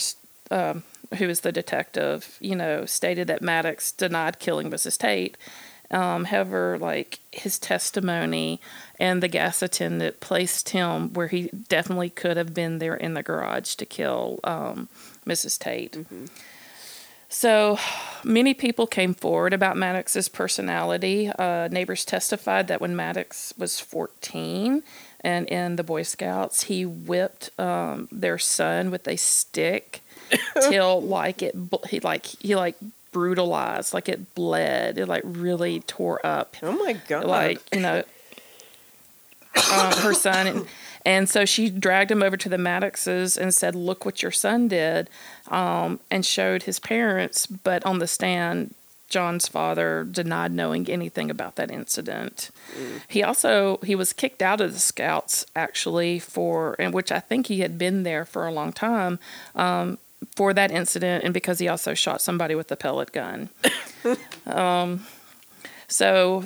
[0.51, 0.83] um,
[1.17, 4.97] who is the detective, you know, stated that Maddox denied killing Mrs.
[4.97, 5.37] Tate.
[5.89, 8.59] Um, however, like his testimony
[8.99, 13.23] and the gas attendant placed him where he definitely could have been there in the
[13.23, 14.89] garage to kill um,
[15.25, 15.57] Mrs.
[15.57, 15.97] Tate.
[17.29, 17.77] So
[18.23, 21.29] many people came forward about Maddox's personality.
[21.29, 24.83] Uh, neighbors testified that when Maddox was 14,
[25.21, 30.01] and in the Boy Scouts, he whipped um, their son with a stick
[30.69, 31.55] till like it
[31.89, 32.75] he like he like
[33.17, 37.25] brutalized, like it bled, it like really tore up Oh my god!
[37.25, 38.03] like you know
[39.73, 40.67] um, her son and
[41.03, 44.67] and so she dragged him over to the Maddoxes and said, "Look what your son
[44.67, 45.09] did,"
[45.47, 47.47] um, and showed his parents.
[47.47, 48.75] But on the stand,
[49.09, 52.51] John's father denied knowing anything about that incident.
[53.07, 57.47] He also he was kicked out of the Scouts actually for, and which I think
[57.47, 59.17] he had been there for a long time.
[59.55, 59.97] Um,
[60.35, 63.49] for that incident, and because he also shot somebody with a pellet gun.
[64.45, 65.05] um,
[65.87, 66.45] so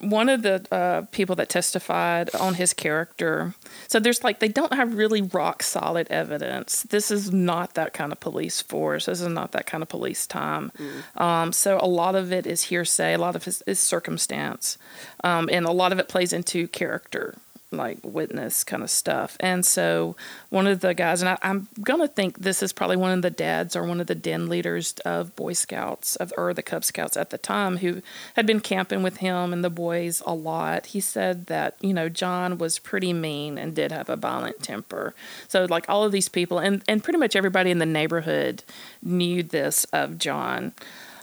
[0.00, 3.54] one of the uh, people that testified on his character
[3.90, 6.84] so there's like they don't have really rock solid evidence.
[6.84, 9.06] This is not that kind of police force.
[9.06, 10.70] This is not that kind of police time.
[11.16, 13.14] Um, so a lot of it is hearsay.
[13.14, 14.78] A lot of it is circumstance.
[15.24, 17.34] Um, and a lot of it plays into character
[17.72, 19.36] like witness kind of stuff.
[19.40, 20.16] And so
[20.48, 23.30] one of the guys and I, i'm gonna think this is probably one of the
[23.30, 27.16] dads or one of the den leaders of boy scouts of or the cub scouts
[27.16, 28.02] at the time who
[28.34, 30.86] had been camping with him and the boys a lot.
[30.86, 35.14] He said that you know john was pretty mean and did have a violent temper.
[35.48, 38.64] So like all of these people and and pretty much everybody in the neighborhood
[39.02, 40.72] knew this of john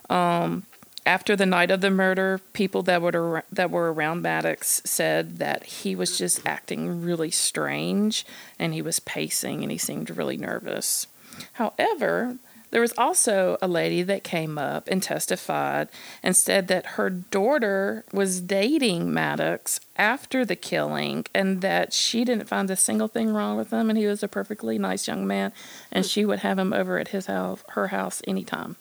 [0.10, 0.64] um,
[1.08, 5.64] after the night of the murder, people that were that were around Maddox said that
[5.64, 8.26] he was just acting really strange
[8.60, 11.08] and he was pacing and he seemed really nervous.
[11.54, 12.38] However,
[12.72, 15.88] there was also a lady that came up and testified
[16.22, 22.50] and said that her daughter was dating Maddox after the killing and that she didn't
[22.50, 25.54] find a single thing wrong with him and he was a perfectly nice young man
[25.90, 28.76] and she would have him over at his house her house anytime.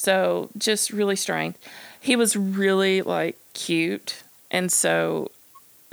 [0.00, 1.56] So just really strange.
[2.00, 5.30] He was really like cute, and so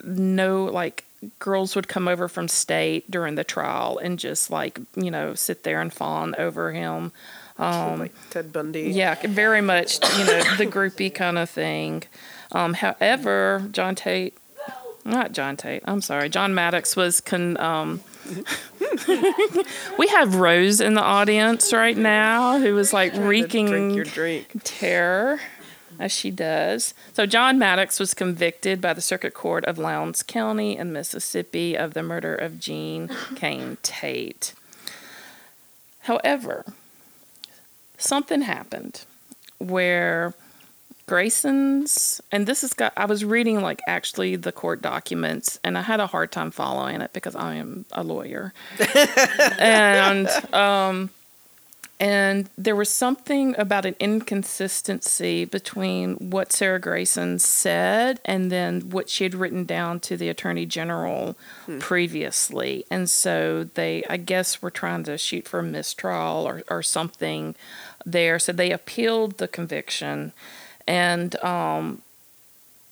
[0.02, 1.04] no like
[1.39, 5.63] girls would come over from state during the trial and just like you know sit
[5.63, 7.12] there and fawn over him.
[7.58, 8.91] Um, like Ted Bundy.
[8.91, 12.04] yeah, very much you know the groupie kind of thing.
[12.54, 14.38] Um, however, John Tate,
[15.04, 15.84] not John Tate.
[15.84, 17.58] I'm sorry, John Maddox was con.
[17.58, 18.00] Um,
[19.98, 24.52] we have Rose in the audience right now who is like wreaking Drink your drink.
[24.63, 25.40] terror
[26.00, 26.94] as she does.
[27.13, 31.94] So John Maddox was convicted by the Circuit Court of Lowndes County in Mississippi of
[31.94, 34.54] the murder of Gene Kane Tate.
[36.02, 36.66] However,
[37.98, 39.06] something happened
[39.58, 40.34] where
[41.08, 45.82] Grayson's and this has got I was reading like actually the court documents and I
[45.82, 48.54] had a hard time following it because I am a lawyer.
[49.60, 51.10] and um
[52.00, 59.10] and there was something about an inconsistency between what Sarah Grayson said and then what
[59.10, 61.36] she had written down to the Attorney General
[61.80, 62.86] previously.
[62.91, 67.56] And so they, I guess, were trying to shoot for a mistrial or, or something
[68.06, 68.38] there.
[68.38, 70.34] So they appealed the conviction
[70.88, 72.02] and, um,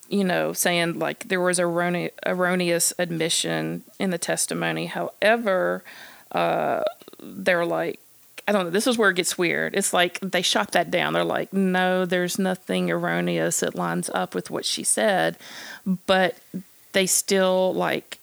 [0.10, 4.86] you know, saying like there was errone- erroneous admission in the testimony.
[4.86, 5.84] However,
[6.32, 6.84] uh,
[7.20, 8.00] they're like,
[8.48, 8.70] I don't know.
[8.70, 9.74] This is where it gets weird.
[9.74, 11.14] It's like they shot that down.
[11.14, 13.64] They're like, no, there's nothing erroneous.
[13.64, 15.38] It lines up with what she said,
[16.06, 16.38] but
[16.92, 18.20] they still like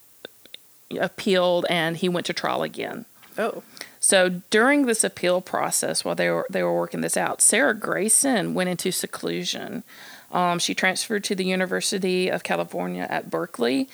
[1.00, 3.06] appealed, and he went to trial again.
[3.37, 3.64] Oh,
[4.03, 8.53] So during this appeal process, while they were they were working this out, Sarah Grayson
[8.53, 9.85] went into seclusion.
[10.33, 13.88] Um, she transferred to the University of California at Berkeley,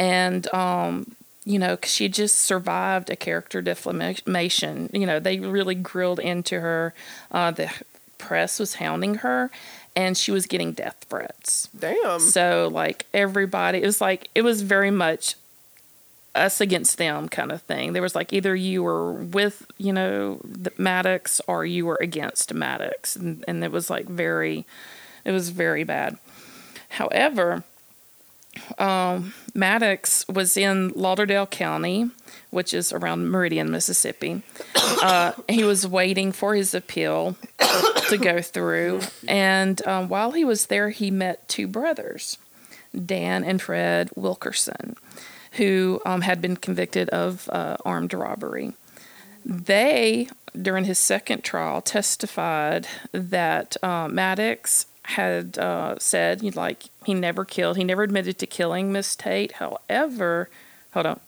[0.00, 4.90] and um, you know she just survived a character defamation.
[4.92, 6.92] You know, they really grilled into her.
[7.30, 7.70] Uh, the
[8.18, 9.48] press was hounding her,
[9.94, 11.68] and she was getting death threats.
[11.78, 12.18] damn.
[12.18, 15.36] So like everybody, it was like it was very much
[16.34, 17.92] us against them kind of thing.
[17.92, 22.54] There was like either you were with you know the Maddox or you were against
[22.54, 24.66] Maddox, and, and it was like very,
[25.24, 26.18] it was very bad.
[26.90, 27.64] However,
[28.78, 32.10] um, Maddox was in Lauderdale County,
[32.50, 34.42] which is around Meridian, Mississippi.
[34.74, 37.36] Uh, he was waiting for his appeal
[38.08, 42.38] to go through, and um, while he was there, he met two brothers,
[42.94, 44.96] Dan and Fred Wilkerson,
[45.52, 48.72] who um, had been convicted of uh, armed robbery.
[49.44, 50.28] They,
[50.60, 57.76] during his second trial, testified that uh, Maddox had uh, said, like, he never killed,
[57.76, 59.52] he never admitted to killing Miss Tate.
[59.52, 60.48] However,
[60.94, 61.20] hold on,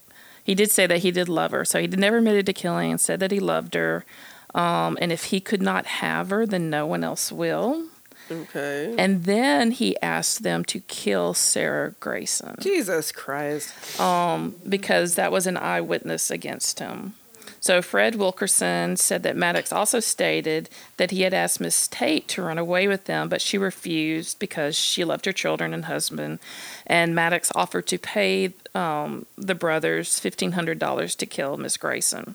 [0.45, 1.65] he did say that he did love her.
[1.65, 4.05] So he never admitted to killing and said that he loved her.
[4.55, 7.87] Um, and if he could not have her, then no one else will.
[8.31, 8.95] Okay.
[8.99, 14.01] And then he asked them to kill Sarah Grayson Jesus Christ.
[14.69, 17.15] because that was an eyewitness against him.
[17.61, 20.69] So Fred Wilkerson said that Maddox also stated
[20.99, 24.77] that he had asked Miss Tate to run away with them, but she refused because
[24.77, 26.41] she loved her children and husband.
[26.87, 32.35] And Maddox offered to pay um, the brothers fifteen hundred dollars to kill Miss Grayson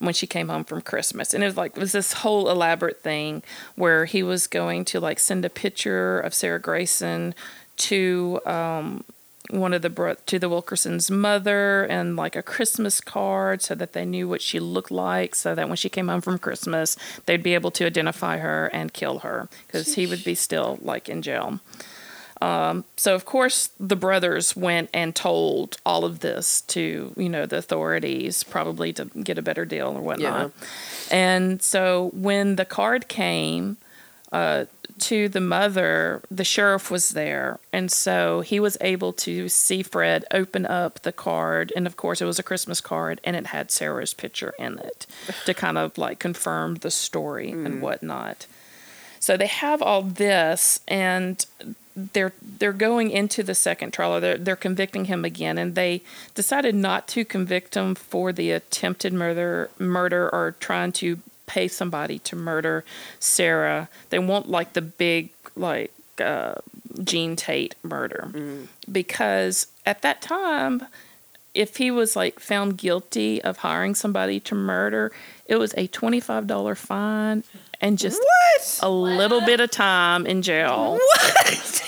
[0.00, 1.32] when she came home from Christmas.
[1.32, 3.42] And it was like it was this whole elaborate thing
[3.76, 7.34] where he was going to like send a picture of Sarah Grayson
[7.76, 9.04] to um,
[9.50, 13.92] one of the bro- to the Wilkerson's mother and like a Christmas card so that
[13.92, 16.96] they knew what she looked like so that when she came home from Christmas
[17.26, 21.08] they'd be able to identify her and kill her because he would be still like
[21.08, 21.60] in jail.
[22.42, 27.44] Um, so of course the brothers went and told all of this to you know
[27.44, 30.52] the authorities probably to get a better deal or whatnot.
[31.10, 33.76] And so when the card came
[34.32, 34.64] uh,
[35.00, 40.24] to the mother, the sheriff was there, and so he was able to see Fred
[40.30, 43.70] open up the card, and of course it was a Christmas card, and it had
[43.70, 45.06] Sarah's picture in it
[45.46, 48.46] to kind of like confirm the story and whatnot.
[49.18, 51.44] So they have all this, and
[52.12, 54.14] they're they're going into the second trial.
[54.14, 56.02] Or they're they're convicting him again, and they
[56.34, 62.18] decided not to convict him for the attempted murder murder or trying to pay somebody
[62.20, 62.84] to murder
[63.18, 63.88] Sarah.
[64.10, 66.54] They want like the big like uh,
[67.02, 68.30] Gene Tate murder
[68.90, 70.82] because at that time.
[71.52, 75.10] If he was like found guilty of hiring somebody to murder,
[75.50, 77.44] it was a twenty-five dollar fine
[77.80, 78.78] and just What?
[78.82, 80.98] a little bit of time in jail.
[80.98, 81.86] What?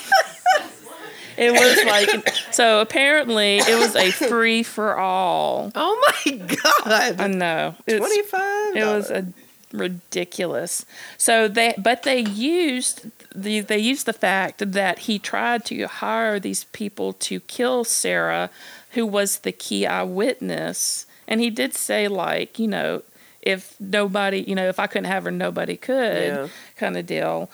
[1.39, 2.81] It was like so.
[2.81, 5.73] Apparently, it was a free for all.
[5.75, 7.21] Oh my god!
[7.21, 8.77] I know Twenty five.
[8.77, 9.27] It was a
[9.73, 10.85] ridiculous.
[11.17, 16.39] So they, but they used the they used the fact that he tried to hire
[16.39, 18.51] these people to kill Sarah,
[18.91, 23.03] who was the key eyewitness, and he did say like you know
[23.43, 26.49] if nobody you know if I couldn't have her nobody could Yeah.
[26.77, 27.51] kind of deal.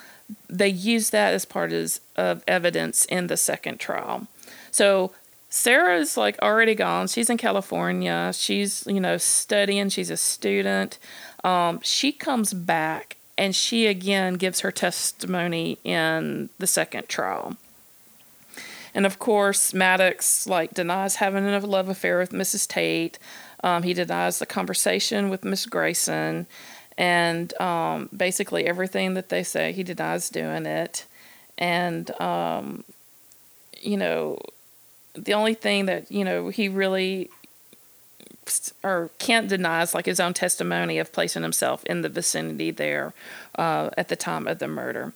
[0.50, 4.26] They used that as part of, of evidence in the second trial.
[4.70, 5.12] So
[5.48, 7.08] Sarah's like already gone.
[7.08, 8.32] She's in California.
[8.34, 9.88] She's, you know, studying.
[9.88, 10.98] She's a student.
[11.44, 17.56] Um, she comes back and she again gives her testimony in the second trial.
[18.94, 22.66] And of course, Maddox like denies having a love affair with Mrs.
[22.68, 23.18] Tate.
[23.62, 26.46] Um, he denies the conversation with Miss Grayson,
[26.96, 31.04] and um, basically everything that they say, he denies doing it.
[31.56, 32.84] And um,
[33.80, 34.38] you know,
[35.14, 37.30] the only thing that you know he really
[38.82, 43.12] or can't deny is like his own testimony of placing himself in the vicinity there
[43.56, 45.12] uh, at the time of the murder.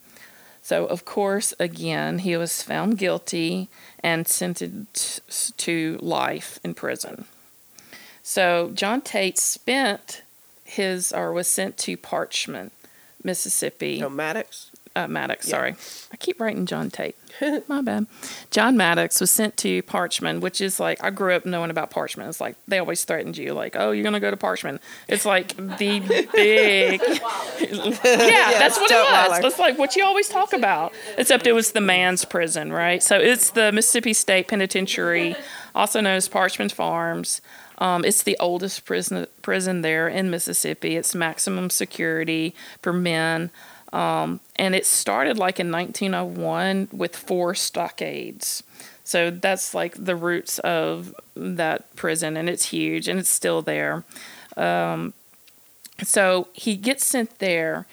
[0.62, 3.68] So, of course, again, he was found guilty
[4.00, 7.24] and sentenced to life in prison.
[8.22, 10.22] So, John Tate spent
[10.64, 12.70] his, or was sent to Parchman,
[13.22, 14.00] Mississippi.
[14.00, 14.70] no Maddox.
[14.94, 15.50] Uh, Maddox, Yeah.
[15.50, 15.74] sorry.
[16.12, 17.16] I keep writing John Tate.
[17.66, 18.06] My bad.
[18.50, 22.28] John Maddox was sent to Parchman, which is like, I grew up knowing about Parchman.
[22.28, 24.80] It's like, they always threatened you, like, oh, you're going to go to Parchman.
[25.08, 26.00] It's like the
[26.34, 27.00] big.
[27.60, 28.94] yeah, that's what it
[29.30, 29.44] was.
[29.44, 33.02] It's like what you always talk about, except it was the man's prison, right?
[33.02, 35.36] So it's the Mississippi State Penitentiary,
[35.74, 37.40] also known as Parchman Farms.
[37.78, 40.96] Um, it's the oldest prison prison there in Mississippi.
[40.96, 43.50] It's maximum security for men.
[43.92, 48.62] Um, and it started like in 1901 with four stockades.
[49.04, 54.04] So that's like the roots of that prison, and it's huge and it's still there.
[54.56, 55.12] Um,
[56.02, 57.86] so he gets sent there,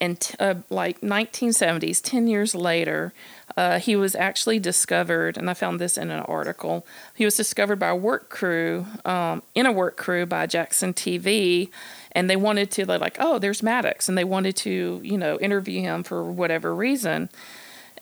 [0.00, 3.12] and t- uh, like 1970s, 10 years later,
[3.56, 6.86] uh, he was actually discovered, and I found this in an article.
[7.14, 11.70] He was discovered by a work crew, um, in a work crew by Jackson TV,
[12.12, 15.38] and they wanted to, they're like, oh, there's Maddox, and they wanted to, you know,
[15.38, 17.30] interview him for whatever reason.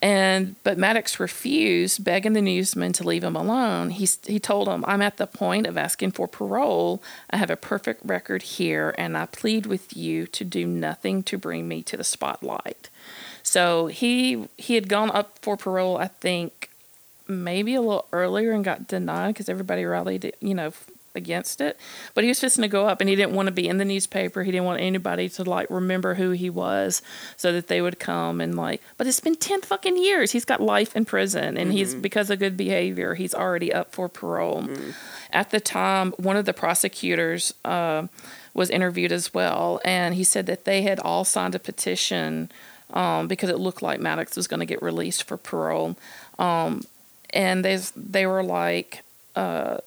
[0.02, 3.90] And but Maddox refused, begging the newsman to leave him alone.
[3.90, 7.02] He he told him, "I'm at the point of asking for parole.
[7.30, 11.38] I have a perfect record here, and I plead with you to do nothing to
[11.38, 12.90] bring me to the spotlight."
[13.54, 16.70] So he he had gone up for parole, I think,
[17.28, 20.72] maybe a little earlier, and got denied because everybody rallied, you know,
[21.14, 21.78] against it.
[22.14, 23.84] But he was just to go up, and he didn't want to be in the
[23.84, 24.42] newspaper.
[24.42, 27.00] He didn't want anybody to like remember who he was,
[27.36, 28.82] so that they would come and like.
[28.96, 30.32] But it's been ten fucking years.
[30.32, 34.08] He's got life in prison, and he's because of good behavior, he's already up for
[34.08, 34.68] parole.
[35.30, 38.08] At the time, one of the prosecutors uh,
[38.52, 42.50] was interviewed as well, and he said that they had all signed a petition
[42.92, 45.96] um, because it looked like Maddox was going to get released for parole.
[46.38, 46.84] Um,
[47.30, 49.02] and they they were like,
[49.34, 49.78] uh,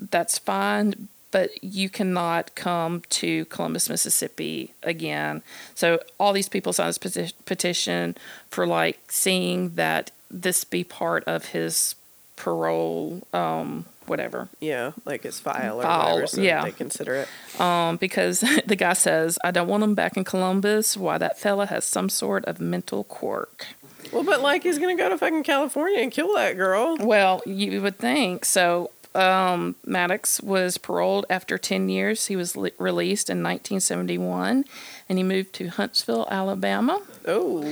[0.00, 5.42] "That's fine, but you cannot come to Columbus, Mississippi again."
[5.74, 8.16] So all these people signed this peti- petition
[8.50, 11.94] for like seeing that this be part of his
[12.36, 14.48] parole, um, whatever.
[14.60, 16.26] Yeah, like his file or File, whatever.
[16.26, 16.64] So yeah.
[16.64, 17.60] they consider it.
[17.60, 20.96] Um, because the guy says, "I don't want him back in Columbus.
[20.96, 23.66] Why that fella has some sort of mental quirk."
[24.12, 26.96] Well, but like he's gonna go to fucking California and kill that girl.
[26.98, 28.90] Well, you would think so.
[29.14, 32.26] Um, Maddox was paroled after 10 years.
[32.26, 34.64] He was li- released in 1971
[35.08, 37.62] and he moved to Huntsville, Alabama Oh,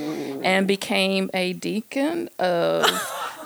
[0.45, 2.85] and became a deacon of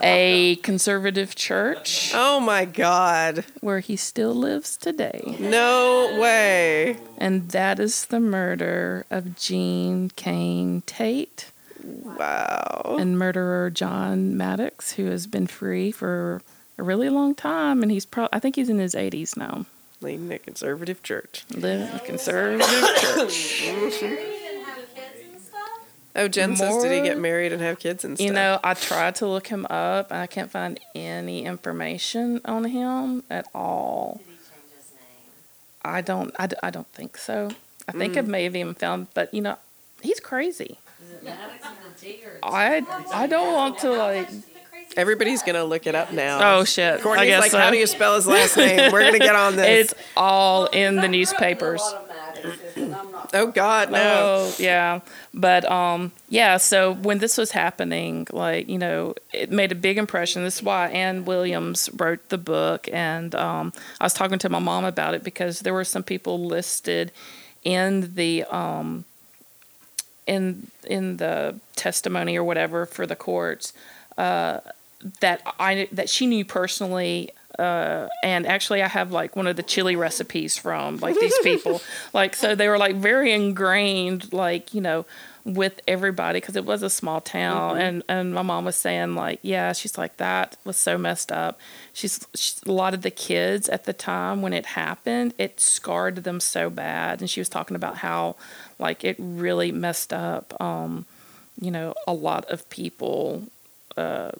[0.02, 3.44] a conservative church oh my God!
[3.60, 5.36] where he still lives today.
[5.38, 6.96] No way!
[7.18, 11.50] And that is the murder of Gene Kane Tate
[11.84, 12.96] Wow.
[12.98, 16.42] and murderer John Maddox, who has been free for
[16.78, 17.82] a really long time.
[17.82, 19.66] And he's probably, I think he's in his 80s now.
[20.00, 21.44] Leading a conservative church.
[21.50, 23.62] Live in a conservative church.
[26.16, 28.26] Oh, Jen says, did he get married and have kids and stuff?
[28.26, 32.64] You know, I tried to look him up and I can't find any information on
[32.64, 34.22] him at all.
[35.84, 37.50] I don't, I, d- I don't think so.
[37.86, 38.28] I think I mm.
[38.28, 39.56] may have even found, but you know,
[40.02, 40.78] he's crazy.
[42.42, 44.28] I, I don't want to like.
[44.96, 46.58] Everybody's gonna look it up now.
[46.58, 47.02] Oh shit!
[47.02, 47.58] Courtney's I guess like, so.
[47.58, 48.90] how do you spell his last name?
[48.92, 49.92] We're gonna get on this.
[49.92, 51.82] It's all in the newspapers.
[53.34, 53.98] Oh God, no.
[53.98, 55.00] Oh yeah,
[55.34, 56.56] but um yeah.
[56.56, 60.44] So when this was happening, like you know, it made a big impression.
[60.44, 64.58] This is why Anne Williams wrote the book, and um, I was talking to my
[64.58, 67.12] mom about it because there were some people listed
[67.64, 69.04] in the um
[70.26, 73.72] in in the testimony or whatever for the courts
[74.18, 74.60] uh,
[75.20, 77.30] that I that she knew personally.
[77.58, 81.80] Uh, and actually, I have like one of the chili recipes from like these people.
[82.12, 85.06] like, so they were like very ingrained, like you know,
[85.46, 87.78] with everybody because it was a small town.
[87.78, 91.58] And and my mom was saying like, yeah, she's like that was so messed up.
[91.92, 96.16] She's, she's a lot of the kids at the time when it happened, it scarred
[96.24, 97.20] them so bad.
[97.20, 98.36] And she was talking about how
[98.78, 100.60] like it really messed up.
[100.60, 101.06] Um,
[101.60, 103.44] you know, a lot of people
[103.96, 104.32] uh,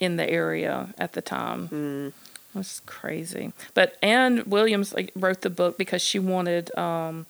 [0.00, 1.68] in the area at the time.
[1.72, 2.12] It
[2.54, 3.52] was crazy.
[3.74, 7.26] But Anne Williams like, wrote the book because she wanted um,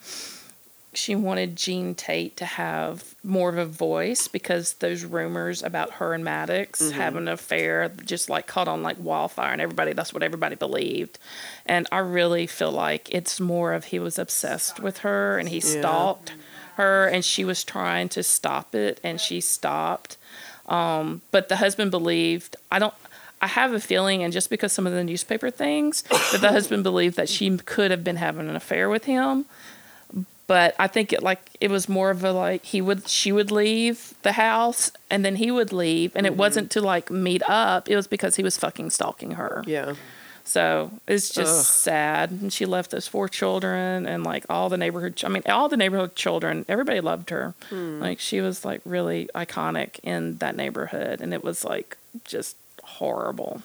[0.94, 6.12] she wanted Gene Tate to have more of a voice because those rumors about her
[6.12, 10.22] and Maddox having an affair just like caught on like wildfire and everybody that's what
[10.22, 11.18] everybody believed.
[11.64, 15.60] And I really feel like it's more of he was obsessed with her and he
[15.60, 16.34] stalked
[16.76, 20.18] her and she was trying to stop it and she stopped.
[20.66, 22.94] Um, but the husband believed I don't
[23.42, 26.84] I have a feeling, and just because some of the newspaper things, that the husband
[26.84, 29.46] believed that she could have been having an affair with him.
[30.46, 33.50] But I think it like it was more of a like he would she would
[33.50, 36.38] leave the house and then he would leave, and it mm-hmm.
[36.38, 37.90] wasn't to like meet up.
[37.90, 39.64] It was because he was fucking stalking her.
[39.66, 39.94] Yeah.
[40.44, 41.64] So it's just Ugh.
[41.64, 42.30] sad.
[42.30, 45.22] And she left those four children and like all the neighborhood.
[45.24, 46.64] I mean, all the neighborhood children.
[46.68, 47.54] Everybody loved her.
[47.70, 48.00] Hmm.
[48.00, 53.62] Like she was like really iconic in that neighborhood, and it was like just horrible.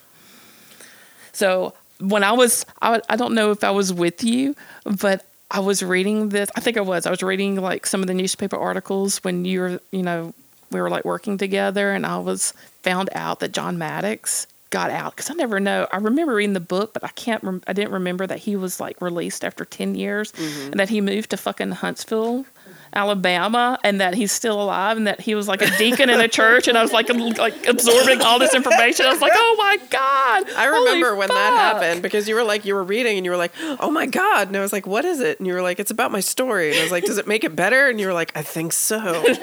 [1.33, 4.55] So when I was, I, I don't know if I was with you,
[4.85, 6.49] but I was reading this.
[6.55, 7.05] I think I was.
[7.05, 10.33] I was reading like some of the newspaper articles when you were, you know,
[10.71, 15.15] we were like working together, and I was found out that John Maddox got out
[15.15, 15.87] because I never know.
[15.91, 17.41] I remember reading the book, but I can't.
[17.43, 20.71] Rem- I didn't remember that he was like released after ten years, mm-hmm.
[20.71, 22.45] and that he moved to fucking Huntsville.
[22.93, 26.27] Alabama, and that he's still alive, and that he was like a deacon in a
[26.27, 29.05] church, and I was like, like absorbing all this information.
[29.05, 30.49] I was like, oh my god!
[30.55, 33.37] I remember when that happened because you were like you were reading and you were
[33.37, 35.79] like, "Oh my god!" And I was like, "What is it?" And you were like,
[35.79, 38.07] "It's about my story." And I was like, "Does it make it better?" And you
[38.07, 39.23] were like, "I think so."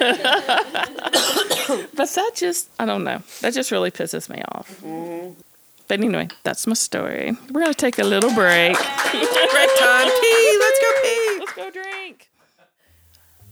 [1.67, 3.23] But that just, I don't know.
[3.41, 4.81] That just really pisses me off.
[5.87, 7.35] But anyway, that's my story.
[7.51, 8.75] We're going to take a little break.
[9.11, 10.11] Break time.
[10.21, 10.57] Pee.
[10.59, 11.37] Let's go pee.
[11.39, 12.29] Let's go drink.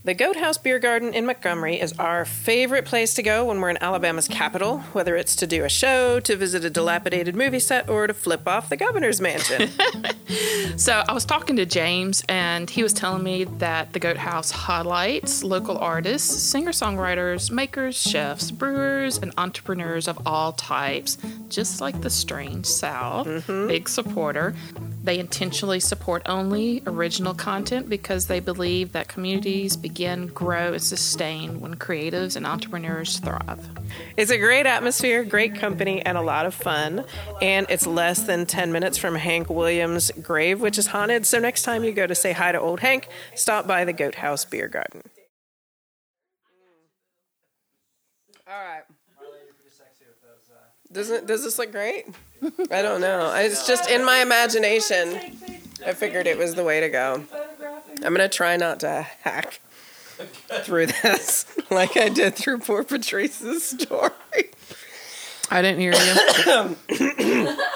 [0.06, 3.70] The Goat House Beer Garden in Montgomery is our favorite place to go when we're
[3.70, 7.88] in Alabama's capital, whether it's to do a show, to visit a dilapidated movie set,
[7.88, 9.70] or to flip off the governor's mansion.
[10.76, 14.50] So I was talking to James, and he was telling me that the Goat House
[14.50, 21.16] highlights local artists, singer songwriters, makers, chefs, brewers, and entrepreneurs of all types,
[21.48, 23.26] just like the Strange South.
[23.26, 23.68] Mm-hmm.
[23.68, 24.54] Big supporter.
[25.04, 31.60] They intentionally support only original content because they believe that communities begin, grow, and sustain
[31.60, 33.68] when creatives and entrepreneurs thrive.
[34.16, 37.04] It's a great atmosphere, great company, and a lot of fun.
[37.40, 41.26] And it's less than 10 minutes from Hank Williams' grave, which is haunted.
[41.26, 44.16] So next time you go to say hi to old Hank, stop by the Goat
[44.16, 45.02] House Beer Garden.
[48.48, 48.82] All right.
[50.90, 52.06] Does it, does this look great?
[52.72, 53.32] I don't know.
[53.36, 55.38] It's just in my imagination.
[55.86, 57.22] I figured it was the way to go.
[58.02, 59.60] I'm going to try not to hack
[60.62, 64.10] through this like I did through poor Patrice's story.
[65.50, 65.94] I didn't hear
[66.88, 67.56] you.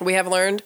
[0.00, 0.62] We have learned.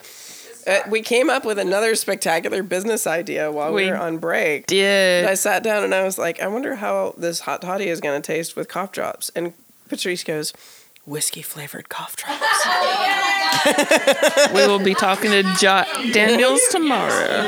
[0.66, 4.66] Uh, we came up with another spectacular business idea while we, We were on break.
[4.66, 8.00] Did I sat down and I was like, I wonder how this hot toddy is
[8.00, 9.30] going to taste with cough drops.
[9.36, 9.52] And
[9.88, 10.52] Patrice goes,
[11.04, 12.66] whiskey flavored cough drops.
[14.54, 17.42] we will be talking to jo- Daniels tomorrow.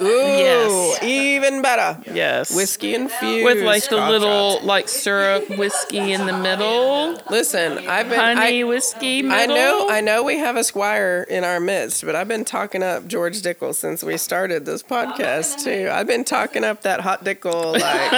[0.00, 1.02] Ooh, Yes.
[1.02, 1.98] even better.
[2.12, 3.44] Yes, Whiskey infused.
[3.44, 4.64] with like the cough little drops.
[4.64, 8.18] like syrup whiskey in the middle, Listen, I've been.
[8.18, 9.26] honey I, whiskey.
[9.28, 12.82] I know, I know, we have a squire in our midst, but I've been talking
[12.82, 15.88] up George Dickel since we started this podcast too.
[15.92, 17.72] I've been talking up that hot Dickel.
[17.72, 17.82] Like,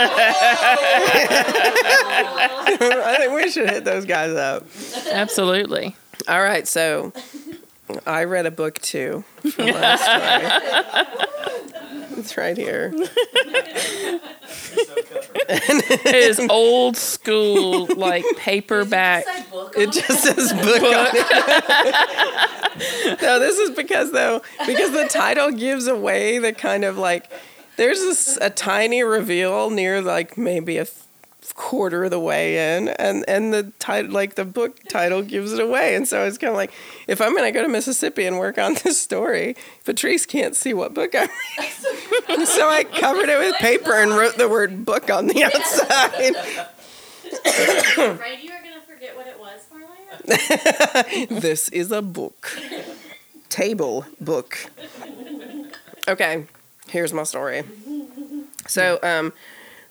[2.82, 4.64] I think we should hit those guys up.
[5.10, 5.96] Absolutely.
[6.28, 7.12] All right, so
[8.06, 9.24] I read a book too.
[12.22, 12.56] from last story.
[12.56, 12.92] it's right here.
[15.52, 19.24] It is old school like paperback.
[19.76, 23.22] It just says book on it.
[23.22, 27.30] no, this is because though, because the title gives away the kind of like,
[27.76, 30.96] there's this, a tiny reveal near like maybe a th-
[31.54, 35.60] quarter of the way in, and and the title, like the book title, gives it
[35.60, 36.72] away, and so it's kind of like,
[37.06, 40.94] if I'm gonna go to Mississippi and work on this story, Patrice can't see what
[40.94, 41.28] book I'm
[42.28, 46.34] reading, so I covered it with paper and wrote the word book on the outside.
[48.20, 51.28] right, you were gonna forget what it was, Marlena?
[51.40, 52.56] this is a book.
[53.48, 54.70] Table book.
[56.08, 56.46] Okay,
[56.88, 57.64] here's my story.
[58.66, 59.32] So, um,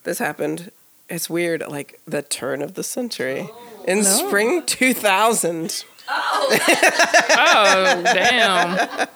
[0.04, 0.72] this happened.
[1.10, 3.50] It's weird, like the turn of the century.
[3.88, 9.08] In spring 2000, Oh damn!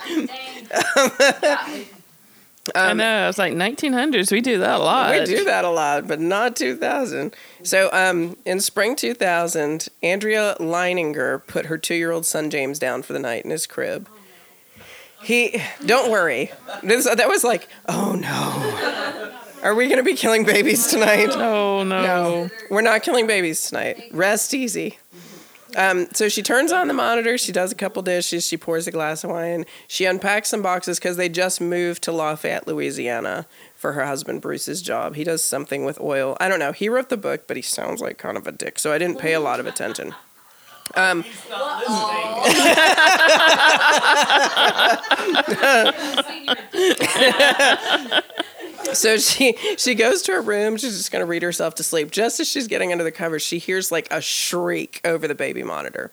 [2.76, 3.28] I know.
[3.30, 4.32] It's like 1900s.
[4.32, 5.12] We do that a lot.
[5.12, 7.36] we do that a lot, but not 2000.
[7.64, 13.02] So, um, in spring 2000, Andrea Leininger put her two year old son James down
[13.04, 14.08] for the night in his crib.
[15.22, 16.52] He, don't worry.
[16.84, 19.40] This, that was like, oh no.
[19.64, 21.30] Are we going to be killing babies tonight?
[21.32, 22.04] Oh no.
[22.04, 24.10] No, we're not killing babies tonight.
[24.12, 25.00] Rest easy.
[25.78, 27.38] Um, so she turns on the monitor.
[27.38, 28.46] She does a couple dishes.
[28.46, 29.66] She pours a glass of wine.
[29.88, 34.82] She unpacks some boxes because they just moved to Lafayette, Louisiana for her husband Bruce's
[34.82, 35.16] job.
[35.16, 36.36] He does something with oil.
[36.40, 36.74] I don't know.
[36.74, 38.78] He wrote the book, but he sounds like kind of a dick.
[38.78, 40.14] So I didn't pay a lot of attention.
[40.96, 41.24] Um,
[48.94, 50.78] So she she goes to her room.
[50.78, 52.12] She's just gonna read herself to sleep.
[52.12, 55.64] Just as she's getting under the covers, she hears like a shriek over the baby
[55.64, 56.12] monitor.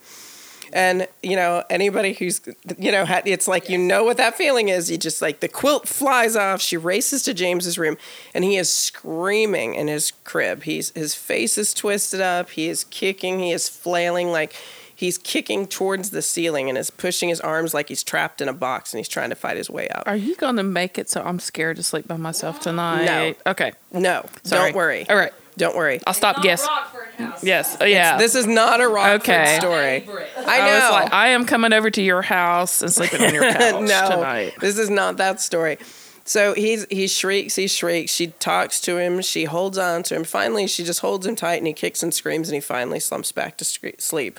[0.72, 2.40] And you know anybody who's
[2.78, 4.90] you know it's like you know what that feeling is.
[4.90, 6.60] You just like the quilt flies off.
[6.60, 7.96] She races to James's room,
[8.34, 10.62] and he is screaming in his crib.
[10.62, 12.50] He's his face is twisted up.
[12.50, 13.40] He is kicking.
[13.40, 14.54] He is flailing like
[15.00, 18.52] he's kicking towards the ceiling and is pushing his arms like he's trapped in a
[18.52, 20.06] box and he's trying to fight his way out.
[20.06, 23.04] Are you gonna make it so I'm scared to sleep by myself tonight?
[23.06, 23.50] No.
[23.52, 23.72] Okay.
[23.92, 24.70] No, Sorry.
[24.72, 25.08] don't worry.
[25.08, 25.32] All right.
[25.56, 26.00] Don't worry.
[26.06, 26.68] I'll stop guessing.
[26.68, 27.42] Rockford House.
[27.44, 27.76] Yes.
[27.80, 28.16] Oh, yeah.
[28.16, 29.56] This is not a Rockford Okay.
[29.58, 30.08] story.
[30.38, 30.74] I I know.
[30.74, 34.08] was like, I am coming over to your house and sleeping on your couch no,
[34.10, 34.54] tonight.
[34.60, 35.76] this is not that story.
[36.24, 38.12] So he's he shrieks, he shrieks.
[38.12, 39.20] She talks to him.
[39.20, 40.24] She holds on to him.
[40.24, 43.32] Finally, she just holds him tight, and he kicks and screams, and he finally slumps
[43.32, 44.38] back to scre- sleep.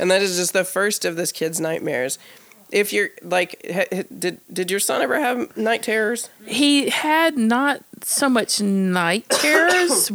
[0.00, 2.18] And that is just the first of this kid's nightmares.
[2.72, 6.30] If you're like, ha- did did your son ever have night terrors?
[6.46, 10.10] He had not so much night terrors,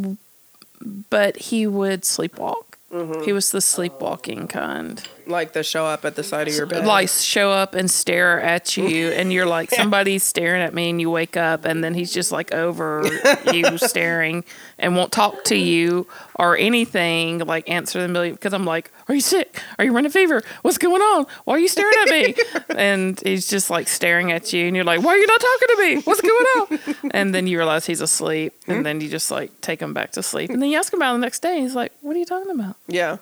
[1.09, 2.63] but he would sleepwalk.
[2.91, 3.23] Mm-hmm.
[3.23, 5.07] He was the sleepwalking kind.
[5.28, 6.86] Like the show up at the side of your bed?
[6.86, 11.01] Like show up and stare at you, and you're like somebody's staring at me, and
[11.01, 13.05] you wake up, and then he's just like over
[13.53, 14.43] you staring,
[14.78, 17.39] and won't talk to you or anything.
[17.39, 19.61] Like answer the million because I'm like, are you sick?
[19.78, 20.43] Are you running a fever?
[20.61, 21.26] What's going on?
[21.45, 22.36] Why are you staring at me?
[22.76, 25.67] and he's just like staring at you, and you're like, why are you not talking
[25.67, 26.01] to me?
[26.01, 27.09] What's going on?
[27.11, 28.84] and then you realize he's asleep, and hmm?
[28.84, 31.13] then you just like take him back to sleep, and then you ask him about
[31.13, 31.61] the next day.
[31.61, 32.78] He's like, what are you talking about?
[32.88, 33.17] Yeah.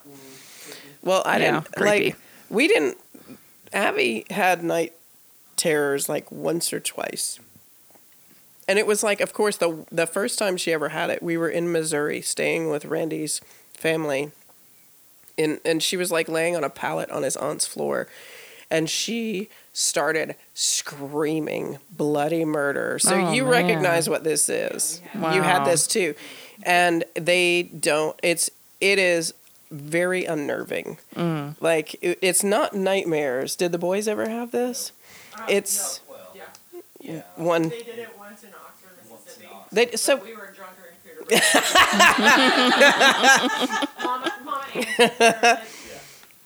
[1.03, 2.15] Well, I didn't like.
[2.49, 2.97] We didn't.
[3.71, 4.93] Abby had night
[5.55, 7.39] terrors like once or twice.
[8.67, 11.35] And it was like, of course, the the first time she ever had it, we
[11.37, 13.41] were in Missouri, staying with Randy's
[13.73, 14.31] family,
[15.37, 18.07] and and she was like laying on a pallet on his aunt's floor,
[18.71, 22.99] and she started screaming bloody murder.
[22.99, 23.51] So Oh, you man.
[23.51, 25.01] recognize what this is.
[25.13, 26.15] You had this too,
[26.63, 28.17] and they don't.
[28.23, 28.49] It's
[28.79, 29.33] it is
[29.73, 30.97] very unnerving.
[31.15, 31.55] Mm.
[31.59, 33.55] Like it, it's not nightmares.
[33.55, 34.91] Did the boys ever have this?
[35.49, 35.99] It's
[37.35, 37.69] one.
[37.69, 39.47] They did it once in Oxford, Mississippi.
[39.71, 41.41] They so We were drunker and Peter.
[44.03, 44.81] Mama, Mama Ann.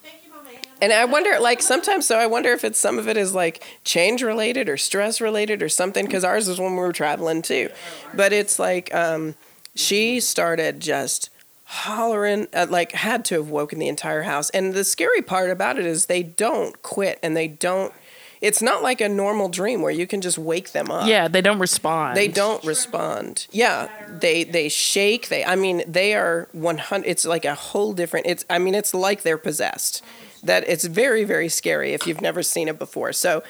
[0.01, 0.49] Thank you, Mama
[0.82, 3.63] And I wonder, like, sometimes, so I wonder if it's some of it is like
[3.84, 7.69] change related or stress related or something, because ours was when we were traveling too.
[8.13, 9.36] But it's like, um,
[9.75, 11.30] she started just
[11.70, 14.49] hollering, uh, like, had to have woken the entire house.
[14.51, 17.93] And the scary part about it is they don't quit and they don't,
[18.39, 21.07] it's not like a normal dream where you can just wake them up.
[21.07, 22.15] Yeah, they don't respond.
[22.15, 23.47] They don't respond.
[23.51, 25.28] Yeah, they they shake.
[25.30, 27.07] They I mean they are one hundred.
[27.07, 28.28] It's like a whole different.
[28.28, 30.03] It's I mean it's like they're possessed.
[30.43, 33.11] That it's very very scary if you've never seen it before.
[33.11, 33.43] So.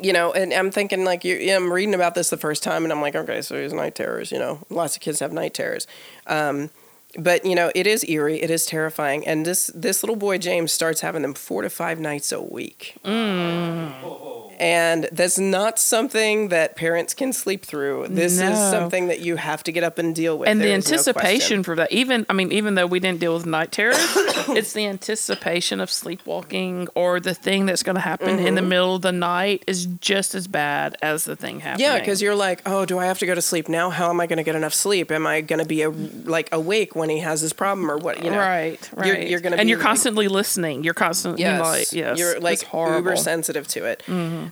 [0.00, 1.52] You know, and I'm thinking like you.
[1.52, 4.30] I'm reading about this the first time, and I'm like, okay, so there's night terrors.
[4.30, 5.88] You know, lots of kids have night terrors.
[6.28, 6.70] Um,
[7.16, 8.42] but you know, it is eerie.
[8.42, 11.98] It is terrifying, and this this little boy James starts having them four to five
[11.98, 14.47] nights a week mm.
[14.58, 18.08] And that's not something that parents can sleep through.
[18.08, 20.48] This is something that you have to get up and deal with.
[20.48, 23.34] and the There no anticipation for that even i mean even though we didn't deal
[23.34, 23.96] with night terrors
[24.48, 28.96] it's the anticipation of sleepwalking or the thing that's going to happen in the middle
[28.96, 31.94] of the night is just as bad as the thing happening Mm-hmm.
[31.94, 33.90] Yeah, because you're like, oh, do I have to go to sleep now?
[33.90, 35.12] How am I going to get enough sleep?
[35.12, 38.24] Am I going to be a, like awake when he has this problem or what?
[38.24, 41.42] You know, right right You're, you're going to and you're like- constantly listening you're constantly
[41.42, 42.96] Yes, like yes you're like Mm-hmm.
[42.96, 44.02] uber sensitive to it.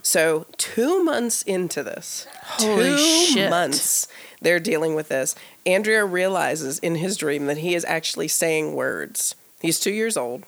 [0.01, 3.49] So two months into this, Holy two shit.
[3.49, 4.07] months
[4.41, 5.35] they're dealing with this.
[5.65, 9.35] Andrea realizes in his dream that he is actually saying words.
[9.61, 10.43] He's two years old.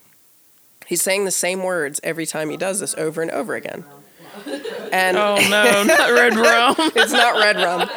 [0.85, 3.83] He's saying the same words every time he does this over and over again.
[4.91, 7.89] And oh no not red rum it's not red rum.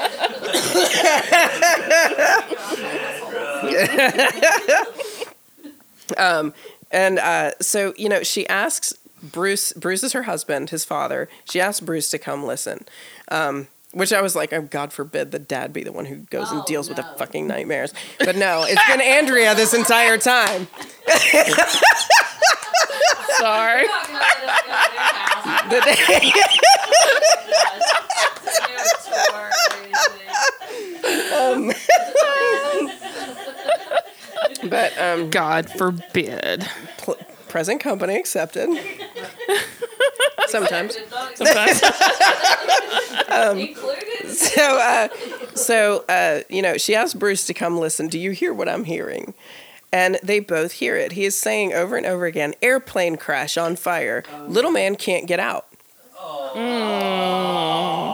[6.19, 6.55] um,
[6.91, 8.93] and uh, so you know, she asks
[9.23, 9.73] Bruce.
[9.75, 11.29] Bruce is her husband, his father.
[11.49, 12.85] She asked Bruce to come listen.
[13.29, 16.51] Um, which I was like, oh, God forbid the dad be the one who goes
[16.51, 17.93] and deals with the fucking nightmares.
[18.19, 20.67] But no, it's been Andrea this entire time.
[23.39, 24.47] sorry Not gonna let us go
[24.81, 25.71] to their house.
[25.71, 26.33] The day-
[28.69, 29.51] No tour or
[31.43, 31.75] anything.
[34.71, 36.67] but um, god forbid
[36.99, 37.17] pl-
[37.49, 38.69] present company accepted.
[40.53, 40.97] Sometimes.
[41.35, 41.83] sometimes.
[43.59, 44.29] Included.
[44.31, 45.09] so uh,
[45.55, 48.09] so uh, you know she asked bruce to come listen.
[48.09, 49.35] Do you hear what i'm hearing?
[49.95, 51.13] And they both hear it.
[51.13, 54.23] He is saying over and over again airplane crash on fire.
[54.47, 55.67] Little man can't get out.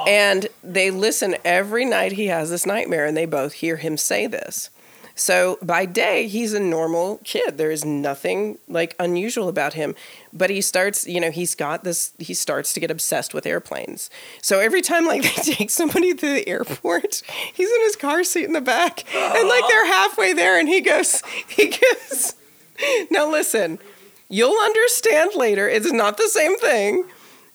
[0.09, 4.26] And they listen every night he has this nightmare and they both hear him say
[4.26, 4.70] this
[5.19, 7.59] so by day he's a normal kid.
[7.59, 9.97] There is nothing like unusual about him.
[10.33, 14.11] But he starts you know he's got this he starts to get obsessed with airplanes.
[14.41, 18.45] So every time like they take somebody to the airport he's in his car seat
[18.45, 19.05] in the back.
[19.14, 22.35] And like they're halfway there and he goes he goes
[23.11, 23.79] now listen
[24.31, 25.69] you'll understand later.
[25.69, 27.05] It's not the same thing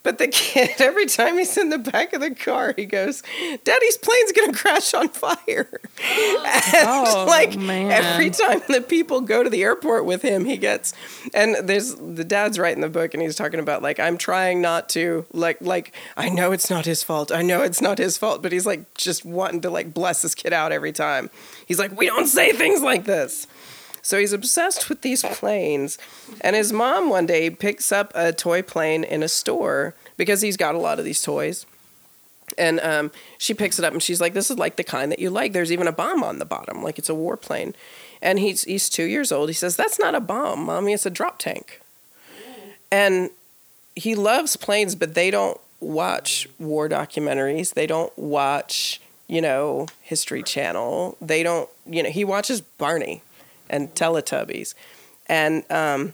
[0.03, 3.23] but the kid, every time he's in the back of the car, he goes,
[3.63, 5.69] Daddy's plane's gonna crash on fire.
[6.45, 7.91] And Oh, like man.
[7.91, 10.93] every time the people go to the airport with him, he gets
[11.33, 14.89] and there's the dad's writing the book and he's talking about like I'm trying not
[14.89, 17.31] to like like I know it's not his fault.
[17.31, 20.35] I know it's not his fault, but he's like just wanting to like bless this
[20.35, 21.29] kid out every time.
[21.65, 23.47] He's like, We don't say things like this.
[24.03, 25.97] So he's obsessed with these planes.
[26.41, 30.57] And his mom one day picks up a toy plane in a store because he's
[30.57, 31.65] got a lot of these toys.
[32.57, 35.19] And um, she picks it up and she's like, This is like the kind that
[35.19, 35.53] you like.
[35.53, 37.73] There's even a bomb on the bottom, like it's a warplane.
[38.21, 39.49] And he's, he's two years old.
[39.49, 41.81] He says, That's not a bomb, mommy, it's a drop tank.
[42.91, 43.31] And
[43.95, 47.73] he loves planes, but they don't watch war documentaries.
[47.73, 51.17] They don't watch, you know, History Channel.
[51.21, 53.21] They don't, you know, he watches Barney
[53.73, 54.75] and Teletubbies.
[55.27, 56.13] And um,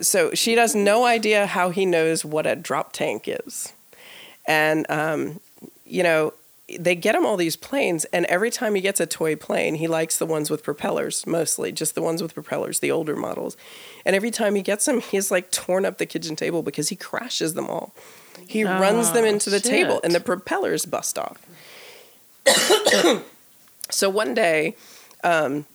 [0.00, 3.72] so she has no idea how he knows what a drop tank is.
[4.46, 5.40] And, um,
[5.84, 6.32] you know,
[6.78, 9.86] they get him all these planes, and every time he gets a toy plane, he
[9.86, 13.56] likes the ones with propellers mostly, just the ones with propellers, the older models.
[14.04, 16.96] And every time he gets them, he's like torn up the kitchen table because he
[16.96, 17.94] crashes them all.
[18.48, 21.38] He runs them Oh, into the table, and the propellers bust off.
[23.90, 24.74] so one day,
[25.22, 25.66] um,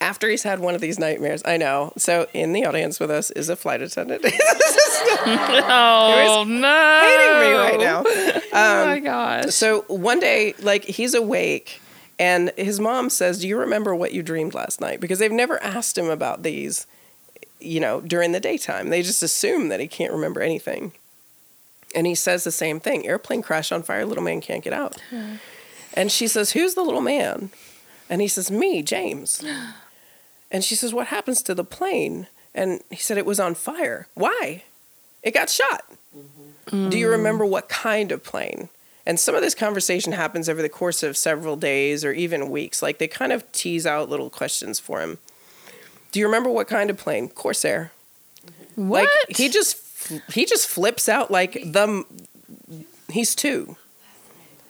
[0.00, 1.92] after he's had one of these nightmares, I know.
[1.96, 4.24] So in the audience with us is a flight attendant.
[5.30, 7.00] Oh no!
[7.02, 8.02] hating me right now.
[8.06, 9.54] oh my um, gosh!
[9.54, 11.80] So one day, like he's awake,
[12.18, 15.62] and his mom says, "Do you remember what you dreamed last night?" Because they've never
[15.62, 16.86] asked him about these,
[17.60, 18.90] you know, during the daytime.
[18.90, 20.92] They just assume that he can't remember anything.
[21.94, 24.04] And he says the same thing: "Airplane crash on fire.
[24.04, 25.00] Little man can't get out."
[25.94, 27.50] And she says, "Who's the little man?"
[28.10, 29.44] And he says, "Me, James."
[30.50, 34.08] And she says, "What happens to the plane?" And he said, "It was on fire.
[34.14, 34.64] Why?
[35.22, 35.84] It got shot."
[36.16, 36.88] Mm-hmm.
[36.90, 38.68] Do you remember what kind of plane?
[39.06, 42.82] And some of this conversation happens over the course of several days or even weeks.
[42.82, 45.16] Like they kind of tease out little questions for him.
[46.12, 47.28] Do you remember what kind of plane?
[47.28, 47.92] Corsair.
[48.74, 49.08] what?
[49.28, 49.78] Like he just
[50.32, 52.04] he just flips out like the
[53.10, 53.76] he's two.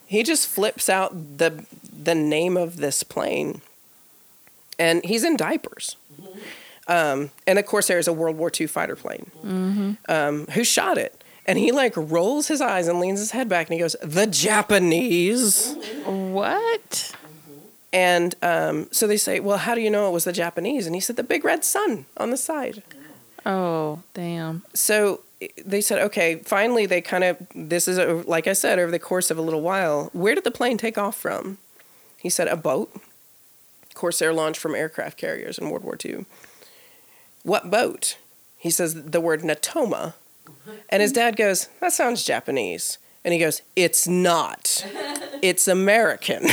[0.07, 3.61] He just flips out the the name of this plane,
[4.79, 5.97] and he's in diapers.
[6.87, 9.31] Um, and of course, there's a World War II fighter plane.
[10.09, 11.22] Um, who shot it?
[11.47, 14.26] And he like rolls his eyes and leans his head back, and he goes, "The
[14.26, 15.74] Japanese."
[16.05, 17.14] what?
[17.93, 20.95] And um, so they say, "Well, how do you know it was the Japanese?" And
[20.95, 22.83] he said, "The big red sun on the side."
[23.47, 24.62] Oh damn!
[24.74, 25.20] so
[25.64, 28.99] they said, okay, finally they kind of, this is, a, like I said, over the
[28.99, 31.59] course of a little while, where did the plane take off from?
[32.18, 32.91] He said, a boat.
[33.99, 36.25] Corsair launched from aircraft carriers in World War II.
[37.43, 38.17] What boat?
[38.57, 40.15] He says the word Natoma.
[40.89, 42.99] And his dad goes, that sounds Japanese.
[43.25, 44.87] And he goes, it's not.
[45.43, 46.47] It's American.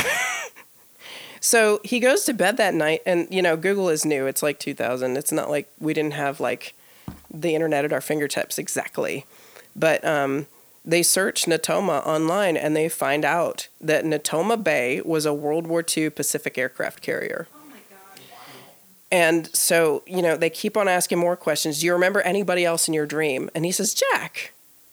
[1.40, 4.26] so he goes to bed that night, and, you know, Google is new.
[4.26, 5.16] It's like 2000.
[5.16, 6.74] It's not like we didn't have, like,
[7.32, 9.24] the internet at our fingertips exactly.
[9.76, 10.46] But um,
[10.86, 15.84] they search Natoma online and they find out that Natoma Bay was a World War
[15.96, 17.48] II Pacific aircraft carrier.
[19.10, 21.80] And so, you know, they keep on asking more questions.
[21.80, 23.50] Do you remember anybody else in your dream?
[23.54, 24.52] And he says, Jack,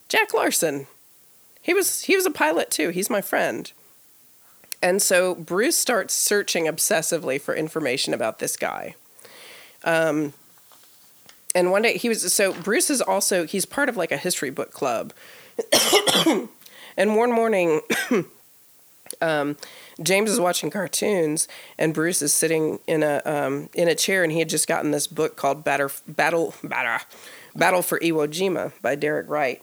[0.09, 0.87] Jack Larson.
[1.61, 2.89] He was he was a pilot too.
[2.89, 3.71] He's my friend.
[4.81, 8.95] And so Bruce starts searching obsessively for information about this guy.
[9.85, 10.33] Um,
[11.55, 14.49] and one day he was so Bruce is also he's part of like a history
[14.49, 15.13] book club.
[16.97, 17.82] and one morning
[19.22, 19.58] um,
[20.01, 21.47] James is watching cartoons
[21.78, 24.91] and Bruce is sitting in a um, in a chair and he had just gotten
[24.91, 27.06] this book called Battle Battle Battle
[27.56, 29.62] Battle for Iwo Jima by Derek Wright.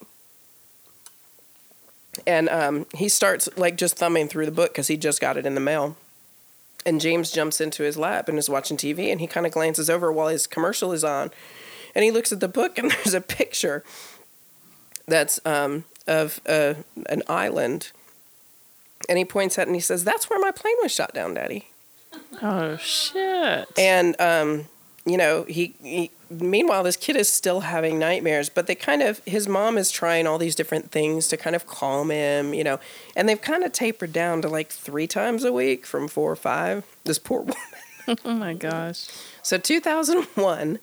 [2.27, 5.47] And um, he starts like just thumbing through the book because he just got it
[5.47, 5.97] in the mail.
[6.85, 9.91] And James jumps into his lap and is watching TV and he kind of glances
[9.91, 11.31] over while his commercial is on
[11.95, 13.85] and he looks at the book and there's a picture
[15.11, 16.75] that's um, of uh,
[17.07, 17.93] an island
[19.09, 21.35] and he points at it and he says that's where my plane was shot down
[21.35, 21.67] daddy
[22.43, 23.69] Oh shit!
[23.79, 24.67] and um,
[25.07, 29.21] you know he, he meanwhile this kid is still having nightmares but they kind of
[29.27, 32.79] his mom is trying all these different things to kind of calm him you know
[33.17, 36.37] and they've kind of tapered down to like three times a week from four or
[36.37, 37.57] five this poor woman
[38.25, 39.07] oh my gosh!
[39.43, 40.79] so 2001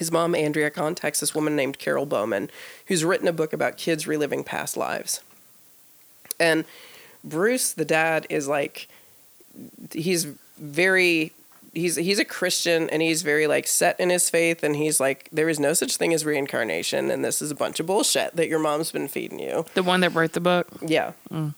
[0.00, 2.50] his mom andrea contacts this woman named carol bowman
[2.86, 5.20] who's written a book about kids reliving past lives
[6.40, 6.64] and
[7.22, 8.88] bruce the dad is like
[9.92, 10.24] he's
[10.58, 11.32] very
[11.74, 15.28] he's he's a christian and he's very like set in his faith and he's like
[15.30, 18.48] there is no such thing as reincarnation and this is a bunch of bullshit that
[18.48, 20.66] your mom's been feeding you The one that wrote the book.
[20.84, 21.12] yeah.
[21.30, 21.54] Mm.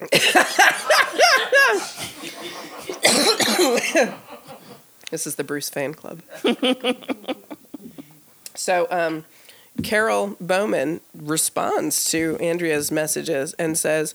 [5.10, 6.22] this is the Bruce fan club.
[8.60, 9.24] so, um,
[9.82, 14.14] Carol Bowman responds to Andrea's messages and says,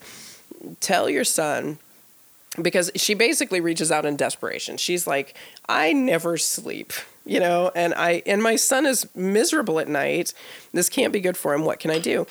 [0.78, 1.78] Tell your son,
[2.62, 4.76] because she basically reaches out in desperation.
[4.76, 5.36] She's like,
[5.68, 6.92] I never sleep,
[7.24, 10.32] you know, and I and my son is miserable at night.
[10.72, 11.64] This can't be good for him.
[11.64, 12.26] What can I do?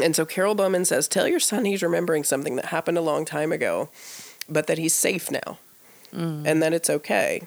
[0.00, 3.24] And so Carol Bowman says, Tell your son he's remembering something that happened a long
[3.24, 3.88] time ago,
[4.48, 5.58] but that he's safe now
[6.46, 7.42] and that it's okay.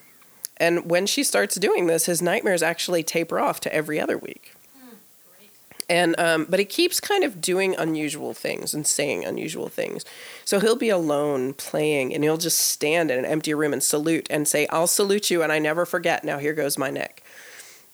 [0.60, 4.54] And when she starts doing this, his nightmares actually taper off to every other week.
[5.90, 10.04] And um, but he keeps kind of doing unusual things and saying unusual things.
[10.44, 14.28] So he'll be alone playing, and he'll just stand in an empty room and salute
[14.30, 17.24] and say, "I'll salute you, and I never forget." Now here goes my neck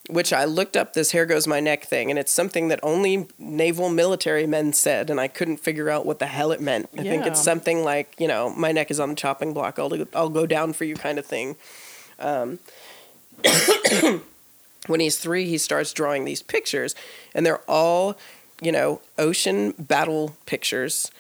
[0.09, 3.28] which I looked up this "here goes my neck" thing, and it's something that only
[3.38, 6.89] naval military men said, and I couldn't figure out what the hell it meant.
[6.97, 9.80] I think it's something like, you know, my neck is on the chopping block.
[9.80, 11.55] I'll I'll go down for you, kind of thing.
[12.20, 12.59] Um,
[14.88, 16.95] when he's three, he starts drawing these pictures,
[17.34, 18.18] and they're all,
[18.61, 21.11] you know, ocean battle pictures.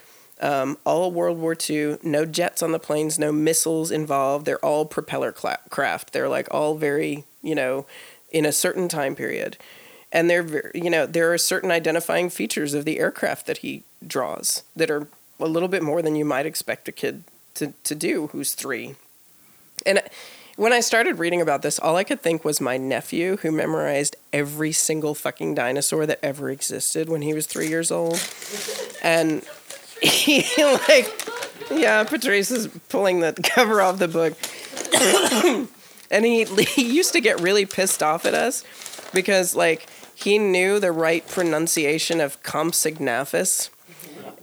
[0.41, 4.45] Um, all World War II, no jets on the planes, no missiles involved.
[4.45, 6.11] They're all propeller craft.
[6.11, 7.85] They're like all very, you know,
[8.31, 9.57] in a certain time period.
[10.11, 14.63] And they're, you know, there are certain identifying features of the aircraft that he draws
[14.75, 15.07] that are
[15.39, 17.23] a little bit more than you might expect a kid
[17.55, 18.95] to, to do who's three.
[19.85, 20.01] And
[20.55, 24.15] when I started reading about this, all I could think was my nephew who memorized
[24.31, 28.21] every single fucking dinosaur that ever existed when he was three years old.
[29.01, 29.43] And
[30.01, 31.11] he, like,
[31.71, 34.37] yeah, Patrice is pulling the cover off the book.
[36.11, 38.63] and he, he used to get really pissed off at us
[39.13, 43.69] because, like, he knew the right pronunciation of Compsognathus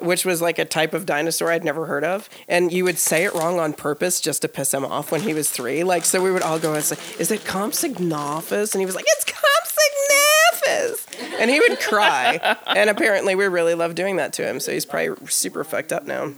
[0.01, 2.29] which was like a type of dinosaur I'd never heard of.
[2.49, 5.35] And you would say it wrong on purpose just to piss him off when he
[5.35, 5.85] was three.
[5.85, 8.75] Like, so we would all go and say, Is it Compsognathus?
[8.75, 11.41] And he was like, It's Compsognathus.
[11.41, 12.57] And he would cry.
[12.67, 14.61] and apparently we really love doing that to him.
[14.61, 16.33] So he's probably super fucked up now.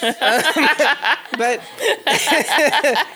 [1.38, 1.60] but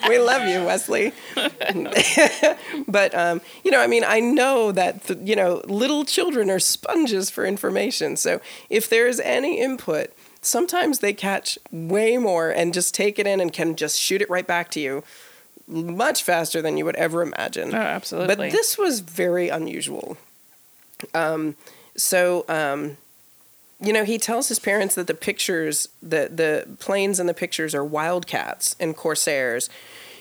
[0.09, 1.13] we love you, Wesley.
[2.89, 6.61] but um, you know, I mean, I know that th- you know little children are
[6.61, 8.17] sponges for information.
[8.17, 10.13] So if there is any input,
[10.43, 14.31] sometimes they catch way more and just take it in and can just shoot it
[14.31, 15.03] right back to you
[15.67, 17.75] much faster than you would ever imagine.
[17.75, 18.35] Oh, absolutely.
[18.35, 20.17] But this was very unusual.
[21.15, 21.57] Um,
[21.97, 22.97] so um,
[23.83, 27.75] you know, he tells his parents that the pictures, the the planes in the pictures
[27.75, 29.71] are wildcats and corsairs.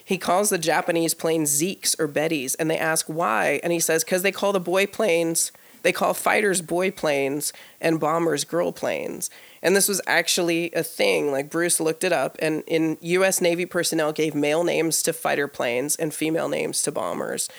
[0.03, 4.03] He calls the Japanese planes Zekes or Bettys, and they ask why, and he says
[4.03, 5.51] because they call the boy planes,
[5.83, 9.29] they call fighters boy planes and bombers girl planes.
[9.61, 11.31] And this was actually a thing.
[11.31, 13.41] Like Bruce looked it up, and in U.S.
[13.41, 17.49] Navy personnel gave male names to fighter planes and female names to bombers.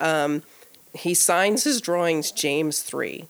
[0.00, 0.44] Um,
[0.94, 3.26] he signs his drawings James three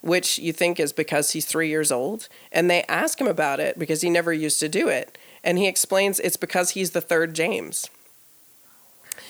[0.00, 2.28] which you think is because he's three years old.
[2.52, 5.18] And they ask him about it because he never used to do it.
[5.44, 7.88] And he explains it's because he's the third James.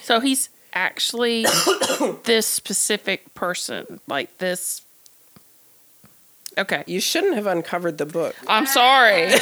[0.03, 1.45] So he's actually
[2.25, 4.83] this specific person, like this.
[6.57, 6.83] Okay.
[6.87, 8.35] You shouldn't have uncovered the book.
[8.49, 9.29] I'm sorry.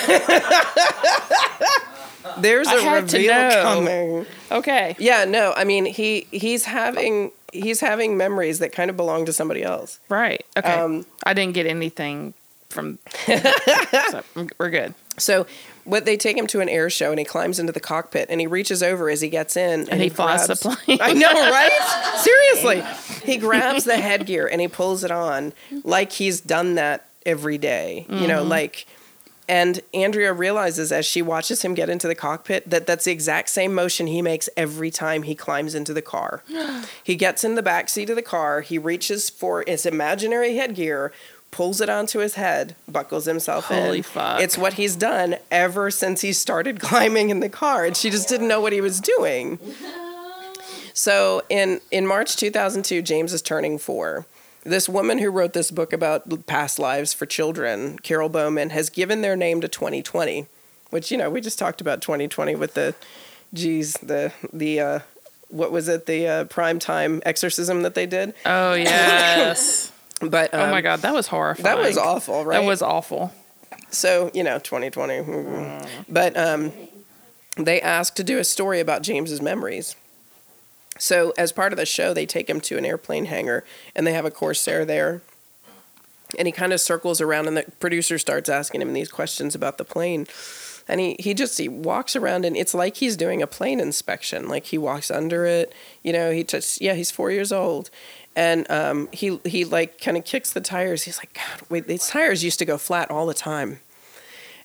[2.39, 4.27] There's a reveal coming.
[4.51, 4.97] Okay.
[4.99, 7.31] Yeah, no, I mean he he's having
[7.63, 9.99] he's having memories that kind of belong to somebody else.
[10.09, 10.45] Right.
[10.57, 10.73] Okay.
[10.73, 12.35] Um, I didn't get anything
[12.69, 12.99] from.
[13.27, 14.23] so
[14.59, 14.95] we're good.
[15.19, 15.47] So
[15.85, 18.41] what they take him to an air show and he climbs into the cockpit and
[18.41, 20.99] he reaches over as he gets in and, he flies the plane.
[21.01, 22.17] I know, right?
[22.19, 22.83] Seriously.
[23.25, 25.53] He grabs the headgear and he pulls it on
[25.85, 28.07] like he's done that every day.
[28.09, 28.87] You know, like
[29.49, 33.49] and Andrea realizes as she watches him get into the cockpit that that's the exact
[33.49, 36.43] same motion he makes every time he climbs into the car.
[37.05, 41.13] he gets in the back seat of the car, he reaches for his imaginary headgear,
[41.51, 43.83] pulls it onto his head, buckles himself in.
[43.83, 44.41] Holy fuck.
[44.41, 48.29] It's what he's done ever since he started climbing in the car, and she just
[48.29, 49.59] didn't know what he was doing.
[50.97, 54.25] So in in March 2002, James is turning four.
[54.67, 59.23] This woman who wrote this book about past lives for children, Carol Bowman, has given
[59.23, 60.47] their name to 2020,
[60.91, 62.95] which you know we just talked about 2020 with the,
[63.55, 64.99] geez, the the uh,
[65.49, 68.35] what was it the uh, prime time exorcism that they did.
[68.45, 69.93] Oh yes.
[70.21, 71.65] But oh my um, god, that was horrifying.
[71.65, 72.61] that was awful, right?
[72.61, 73.33] That was awful.
[73.91, 75.15] So, you know, 2020.
[75.15, 75.89] mm.
[76.09, 76.73] But um,
[77.57, 79.97] they asked to do a story about James's memories.
[80.99, 84.13] So, as part of the show, they take him to an airplane hangar and they
[84.13, 85.23] have a Corsair there.
[86.39, 89.79] And he kind of circles around, and the producer starts asking him these questions about
[89.79, 90.27] the plane.
[90.89, 94.49] And he, he just he walks around, and it's like he's doing a plane inspection.
[94.49, 95.73] Like he walks under it,
[96.03, 96.33] you know.
[96.33, 96.81] He touches.
[96.81, 97.91] Yeah, he's four years old,
[98.35, 101.05] and um, he he like kind of kicks the tires.
[101.05, 103.81] He's like, God, wait, these tires used to go flat all the time.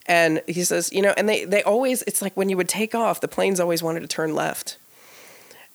[0.06, 2.94] And he says, you know, and they they always it's like when you would take
[2.94, 4.78] off, the planes always wanted to turn left.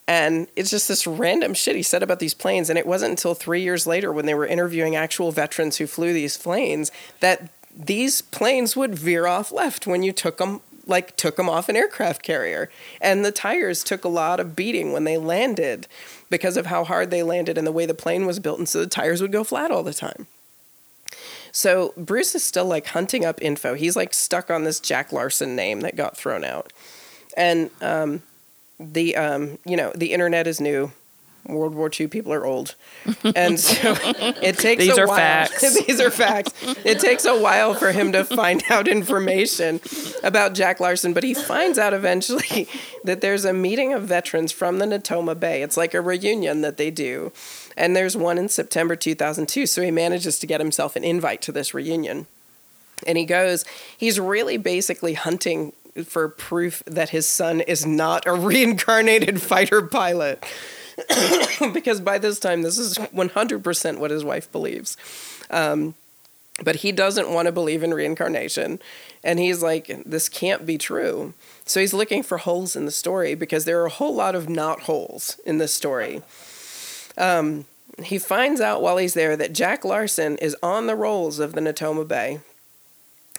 [0.09, 2.71] And it's just this random shit he said about these planes.
[2.71, 6.13] And it wasn't until three years later when they were interviewing actual veterans who flew
[6.13, 11.37] these planes that these planes would veer off left when you took them like took
[11.37, 12.71] them off an aircraft carrier.
[13.01, 15.89] And the tires took a lot of beating when they landed
[16.31, 18.59] because of how hard they landed and the way the plane was built.
[18.59, 20.29] And so the tires would go flat all the time.
[21.51, 23.75] So bruce is still like hunting up info.
[23.75, 26.73] He's like stuck on this jack larsen name that got thrown out.
[27.37, 28.23] And um,
[28.79, 30.93] the um, you know the internet is new
[31.49, 32.75] World War II people are old,
[33.37, 35.17] and so it takes These a are while.
[35.17, 35.85] facts.
[35.87, 36.53] These are facts.
[36.85, 39.81] It takes a while for him to find out information
[40.23, 42.69] about Jack Larsen, but he finds out eventually
[43.05, 45.63] that there's a meeting of veterans from the Natoma Bay.
[45.63, 47.33] It's like a reunion that they do,
[47.77, 49.67] and there's one in September 2002.
[49.67, 52.27] So he manages to get himself an invite to this reunion.
[53.07, 53.65] And he goes,
[53.97, 55.75] he's really basically hunting
[56.05, 60.45] for proof that his son is not a reincarnated fighter pilot.
[61.73, 64.97] because by this time, this is 100% what his wife believes.
[65.51, 65.95] Um,
[66.63, 68.79] but he doesn't want to believe in reincarnation.
[69.23, 71.35] And he's like, this can't be true.
[71.67, 74.49] So he's looking for holes in the story because there are a whole lot of
[74.49, 76.23] not holes in this story.
[77.19, 77.67] Um,
[78.03, 81.61] he finds out while he's there that Jack Larsen is on the rolls of the
[81.61, 82.41] Natoma Bay.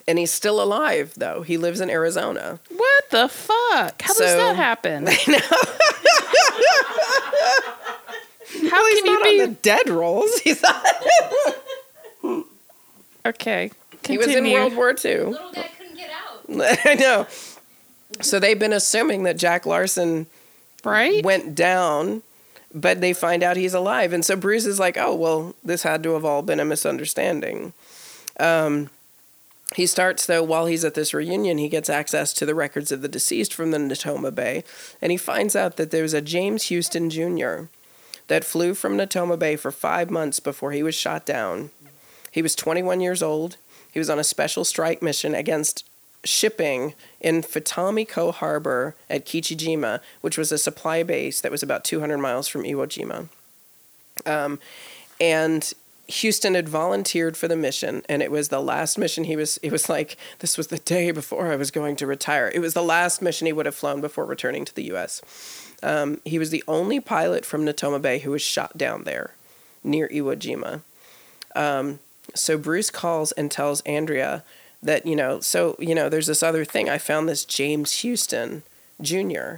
[0.07, 1.41] And he's still alive, though.
[1.41, 2.59] He lives in Arizona.
[2.69, 4.01] What the fuck?
[4.01, 5.07] How does that happen?
[8.69, 10.39] How Well, he's can you not be on the dead rolls.
[10.43, 10.63] He's
[13.25, 13.71] okay?
[14.05, 14.49] he was in.
[14.51, 15.17] World War II.
[15.25, 16.79] Little guy couldn't get out.
[16.85, 17.27] I know.
[18.21, 20.27] So they've been assuming that Jack Larsen
[20.83, 21.23] right?
[21.23, 22.21] went down,
[22.73, 24.13] but they find out he's alive.
[24.13, 27.73] And so Bruce is like, oh, well, this had to have all been a misunderstanding.
[28.39, 28.89] Um,
[29.75, 33.01] he starts, though, while he's at this reunion, he gets access to the records of
[33.01, 34.63] the deceased from the Natoma Bay.
[35.01, 37.63] And he finds out that there's a James Huston Jr.
[38.27, 41.71] that flew from Natoma Bay for five months before he was shot down.
[42.31, 43.57] He was 21 years old.
[43.91, 45.83] He was on a special strike mission against
[46.23, 52.17] shipping in Futamiko Harbor at Kichijima, which was a supply base that was about 200
[52.17, 53.27] miles from Iwo Jima.
[54.25, 54.59] Um,
[55.19, 55.73] and
[56.09, 59.59] Huston had volunteered for the mission, and it was the last mission he was.
[59.61, 62.51] It was like this was the day before I was going to retire.
[62.53, 65.21] It was the last mission he would have flown before returning to the U.S.
[65.83, 69.31] Um, he was the only pilot from Natoma Bay who was shot down there,
[69.83, 70.81] near Iwo Jima.
[71.55, 71.99] Um,
[72.33, 74.43] so Bruce calls and tells Andrea
[74.81, 76.89] that you know, so you know, there's this other thing.
[76.89, 78.63] I found this James Huston
[79.01, 79.55] Jr.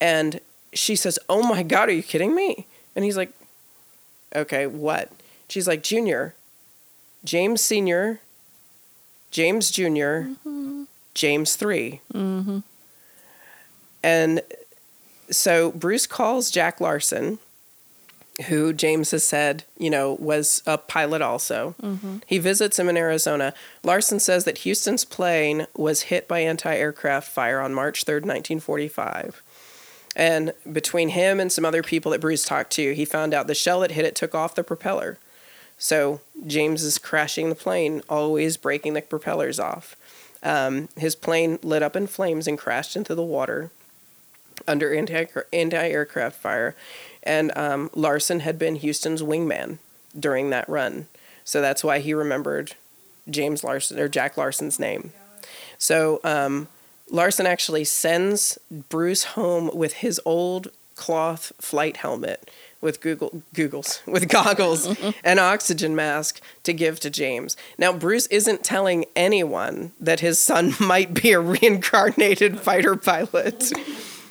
[0.00, 0.40] And
[0.72, 3.32] she says, "Oh my God, are you kidding me?" And he's like,
[4.34, 5.10] "Okay, what?"
[5.48, 6.34] She's like, "Junior,
[7.24, 8.20] James Senior,
[9.30, 10.84] James Junior, mm-hmm.
[11.12, 12.58] James 3 mm-hmm.
[14.02, 14.40] And
[15.30, 17.38] so Bruce calls Jack Larsen,
[18.46, 21.74] who James has said, you know, was a pilot also.
[21.82, 22.18] Mm-hmm.
[22.26, 23.52] He visits him in Arizona.
[23.82, 29.42] Larsen says that Huston's plane was hit by anti aircraft fire on March 3rd, 1945.
[30.14, 33.54] And between him and some other people that Bruce talked to, he found out the
[33.54, 35.18] shell that hit it took off the propeller.
[35.78, 39.96] So James is crashing the plane, always breaking the propellers off.
[40.42, 43.70] Um, his plane lit up in flames and crashed into the water
[44.66, 46.74] under anti aircraft fire.
[47.22, 49.78] And um, Larsen had been Huston's wingman
[50.18, 51.08] during that run.
[51.44, 52.74] So that's why he remembered
[53.28, 55.12] James Larsen or Jack Larsen's name.
[55.78, 56.68] So um,
[57.10, 58.58] Larsen actually sends
[58.88, 62.50] Bruce home with his old cloth flight helmet
[62.86, 67.56] with Google Googles with goggles and oxygen mask to give to James.
[67.76, 73.72] Now Bruce isn't telling anyone that his son might be a reincarnated fighter pilot.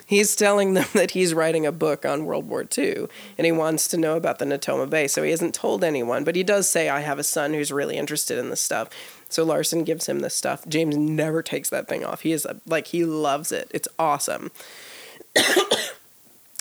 [0.08, 3.90] He's telling them that he's writing a book on World War II and he wants
[3.90, 5.08] to know about the Natoma Bay.
[5.08, 7.98] So he hasn't told anyone, but he does say, I have a son who's really
[7.98, 8.90] interested in this stuff.
[9.28, 10.66] So Larsen gives him this stuff.
[10.66, 12.22] James never takes that thing off.
[12.22, 13.70] He is a, like, he loves it.
[13.74, 14.52] It's awesome.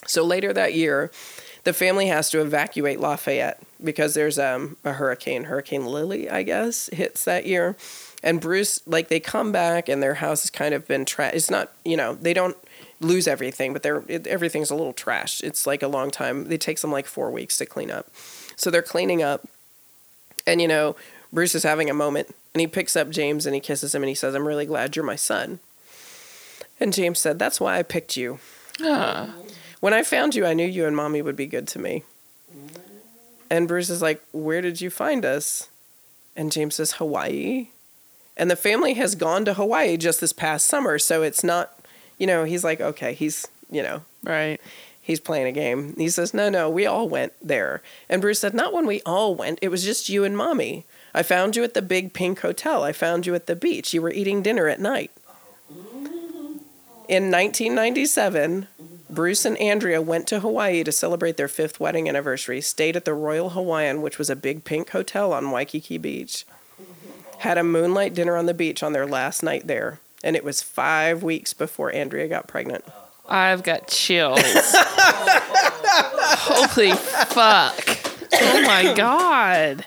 [0.07, 1.13] so later that year,
[1.65, 6.89] the family has to evacuate Lafayette because there's um, a hurricane, Hurricane Lili, I guess,
[6.93, 7.77] hits that year.
[8.23, 11.35] And Bruce, like, they come back and their house has kind of been trashed.
[11.35, 12.57] It's not, you know, they don't
[13.01, 15.43] lose everything, but they're it, everything's a little trashed.
[15.43, 16.51] It's like a long time.
[16.51, 18.09] It takes them like four weeks to clean up.
[18.57, 19.47] So they're cleaning up,
[20.47, 20.97] and you know,
[21.33, 24.09] Bruce is having a moment, and he picks up James and he kisses him and
[24.09, 25.61] he says, "I'm really glad you're my son."
[26.81, 28.39] And James said, "That's why I picked you.
[29.85, 32.05] When I found you, I knew you and mommy would be good to me."
[33.51, 35.69] And Bruce is like, "Where did you find us?"
[36.35, 37.69] And James says, "Hawaii."
[38.37, 41.75] And the family has gone to Hawaii just this past summer, so it's not
[42.19, 44.61] you know, he's like, okay, he's, you know, Right.
[45.01, 45.95] he's playing a game.
[45.97, 47.83] He says, no, no, we all went there.
[48.09, 49.59] And Bruce said, not when we all went.
[49.61, 50.85] It was just you and mommy.
[51.13, 52.83] I found you at the big pink hotel.
[52.83, 53.93] I found you at the beach.
[53.93, 55.11] You were eating dinner at night.
[57.07, 58.67] In 1997,
[59.15, 63.15] Bruce and Andrea went to Hawaii to celebrate their fifth wedding anniversary, stayed at the
[63.15, 66.45] Royal Hawaiian, which was a big pink hotel on Waikiki Beach,
[67.39, 70.01] had a moonlight dinner on the beach on their last night there.
[70.23, 72.85] And it was five weeks before Andrea got pregnant.
[73.29, 74.41] I've got chills.
[76.47, 77.99] Holy fuck.
[78.33, 79.85] Oh my god.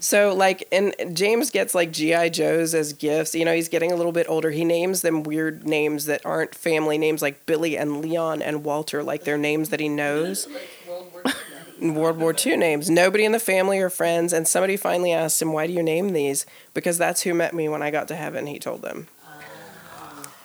[0.00, 3.34] So like and James gets like GI Joes as gifts.
[3.34, 4.50] You know, he's getting a little bit older.
[4.50, 9.02] He names them weird names that aren't family names like Billy and Leon and Walter
[9.02, 10.48] like they're names that he knows.
[11.80, 12.90] World War II names.
[12.90, 16.12] Nobody in the family or friends and somebody finally asked him, "Why do you name
[16.12, 16.44] these?"
[16.74, 19.08] Because that's who met me when I got to heaven, he told them.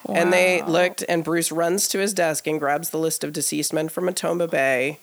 [0.08, 3.74] And they looked, and Bruce runs to his desk and grabs the list of deceased
[3.74, 5.00] men from Natoma Bay.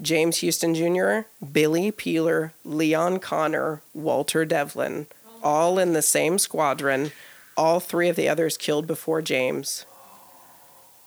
[0.00, 5.06] James Huston Jr., Billy Peeler, Leon Conner, Walter Devlin,
[5.42, 7.12] all in the same squadron.
[7.56, 9.84] All three of the others killed before James.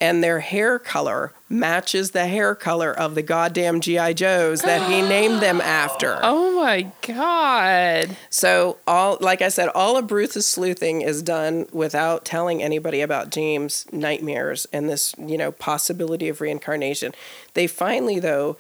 [0.02, 4.14] And their hair color matches the hair color of the goddamn G.I.
[4.14, 6.18] Joes that he named them after.
[6.24, 8.18] Oh my god.
[8.32, 13.30] So all like I said, all of Bruce's sleuthing is done without telling anybody about
[13.30, 17.14] James' nightmares and this, you know, possibility of reincarnation.
[17.54, 18.58] They finally though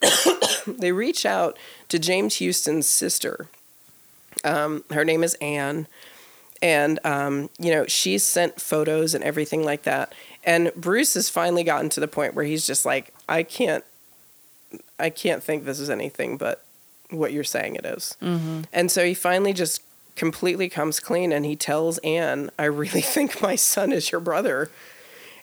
[0.66, 1.58] they reach out
[1.88, 3.48] to James Huston's sister.
[4.44, 5.86] Um, her name is Anne.
[6.62, 10.14] And um, you know, she's sent photos and everything like that.
[10.44, 13.84] And Bruce has finally gotten to the point where he's just like, I can't
[14.98, 16.62] I can't think this is anything but
[17.10, 18.16] what you're saying it is.
[18.72, 19.82] And so he finally just
[20.16, 24.70] completely comes clean and he tells Anne, I really think my son is your brother.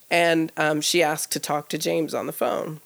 [0.10, 2.80] And um, she asks to talk to James on the phone.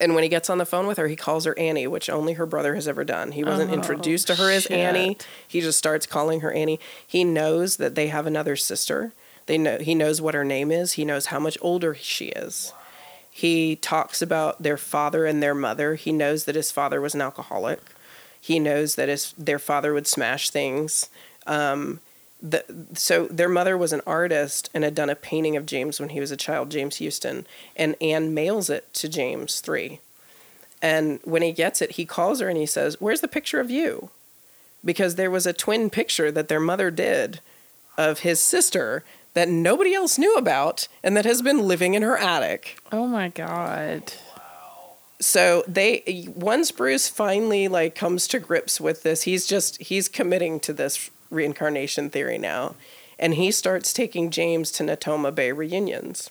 [0.00, 2.34] And when he gets on the phone with her, he calls her Annie, which only
[2.34, 3.32] her brother has ever done.
[3.32, 5.16] He wasn't introduced to her as Annie.
[5.48, 6.80] He just starts calling her Annie.
[7.06, 9.12] He knows that they have another sister.
[9.46, 10.94] They know he knows what her name is.
[10.94, 12.72] He knows how much older she is.
[13.30, 15.94] He talks about their father and their mother.
[15.94, 17.80] He knows that his father was an alcoholic.
[18.40, 21.10] He knows that his their father would smash things.
[21.46, 22.00] Um,
[22.50, 22.64] the,
[22.94, 26.20] so their mother was an artist and had done a painting of James when he
[26.20, 30.00] was a child, James Huston, and Anne mails it to James three.
[30.82, 33.70] And when he gets it, he calls her and he says, "Where's the picture of
[33.70, 34.10] you?"
[34.84, 37.40] Because there was a twin picture that their mother did
[37.98, 39.02] of his sister
[39.34, 43.28] that nobody else knew about and that has been living in her attic Oh my
[43.28, 44.12] god.
[45.20, 50.60] so they once bruce finally like comes to grips with this he's just he's committing
[50.60, 52.74] to this reincarnation theory now.
[53.18, 56.30] And he starts taking james to natoma bay reunions.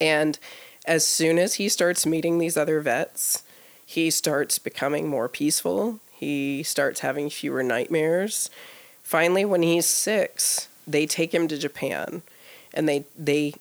[0.00, 0.38] And
[0.86, 3.42] as soon as he starts meeting these other vets
[3.92, 6.00] he starts becoming more peaceful.
[6.12, 8.48] He starts having fewer nightmares.
[9.02, 12.22] Finally when he's six they take him to japan.
[12.72, 13.54] And they they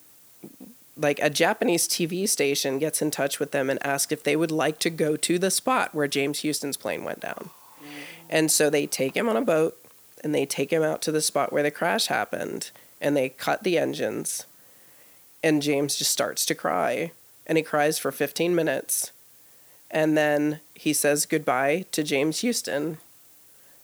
[0.96, 4.52] like a Japanese TV station gets in touch with them and asks if they would
[4.52, 7.50] like to go to the spot where James Huston's plane went down.
[8.30, 9.78] And so they take him on a boat
[10.24, 13.64] and they take him out to the spot where the crash happened and they cut
[13.64, 14.46] the engines.
[15.44, 17.12] And James just starts to cry
[17.48, 19.12] and he cries for 15 minutes.
[19.90, 22.98] And then he says goodbye to James Huston.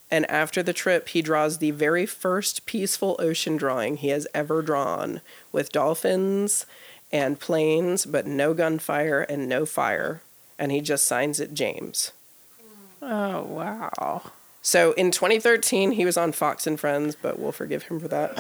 [0.10, 4.62] And after the trip, he draws the very first peaceful ocean drawing he has ever
[4.62, 5.20] drawn
[5.52, 6.66] with dolphins
[7.12, 10.22] and planes, but no gunfire and no fire.
[10.58, 12.14] And he just signs it James.
[13.02, 14.32] Oh wow.
[14.68, 18.34] So in 2013, he was on Fox and Friends, but we'll forgive him for that.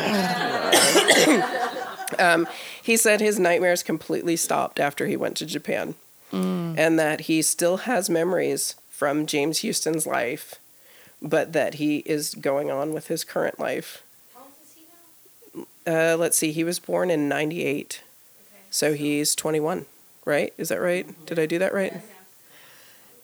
[2.19, 2.45] um,
[2.83, 5.95] he said his nightmares completely stopped after he went to Japan,
[6.77, 10.55] and that he still has memories from James Huston's life,
[11.21, 14.03] but that he is going on with his current life.
[14.35, 16.13] How old is he now?
[16.13, 18.01] Uh, let's see, he was born in 98,
[18.69, 19.85] so he's 21,
[20.25, 20.53] right?
[20.57, 21.07] Is that right?
[21.25, 22.01] Did I do that right?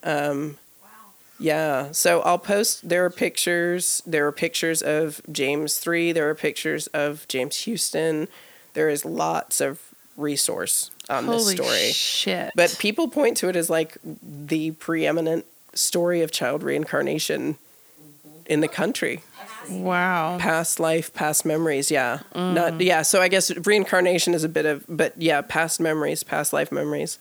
[0.04, 0.58] Um,
[1.40, 2.88] yeah, so I'll post.
[2.88, 4.02] There are pictures.
[4.06, 6.12] There are pictures of James three.
[6.12, 8.28] There are pictures of James Huston.
[8.74, 9.80] There is lots of
[10.18, 11.92] resource on this Holy story.
[11.92, 12.52] shit.
[12.56, 17.58] But people point to it as like the preeminent story of child reincarnation
[18.46, 19.22] in the country.
[19.70, 20.38] wow.
[20.40, 21.90] Past life, past memories.
[21.90, 22.54] Yeah, Mm.
[22.54, 23.02] not yeah.
[23.02, 27.18] So I guess reincarnation is a bit of, but yeah, past memories, past life memories.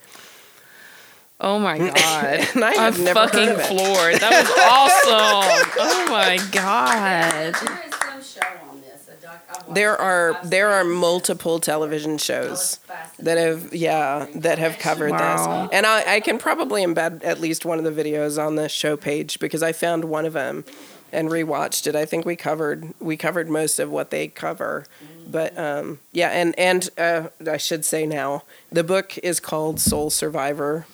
[1.43, 2.49] Oh my god.
[2.55, 3.67] And I have I'm never heard fucking of it.
[3.67, 4.15] floored.
[4.21, 5.73] That was awesome.
[5.81, 7.55] Oh my god.
[7.55, 9.09] There is some show on this.
[9.23, 12.79] Doc, There are there are multiple television shows
[13.19, 15.63] that have yeah that have covered Wow.
[15.67, 18.69] this and I, I can probably embed at least one of the videos on the
[18.69, 20.65] show page because i found one of them
[21.13, 24.87] and rewatched it i think we covered we covered most of what they cover
[25.27, 28.43] but um, yeah and and uh, i should say now
[28.73, 30.87] the book is called soul survivor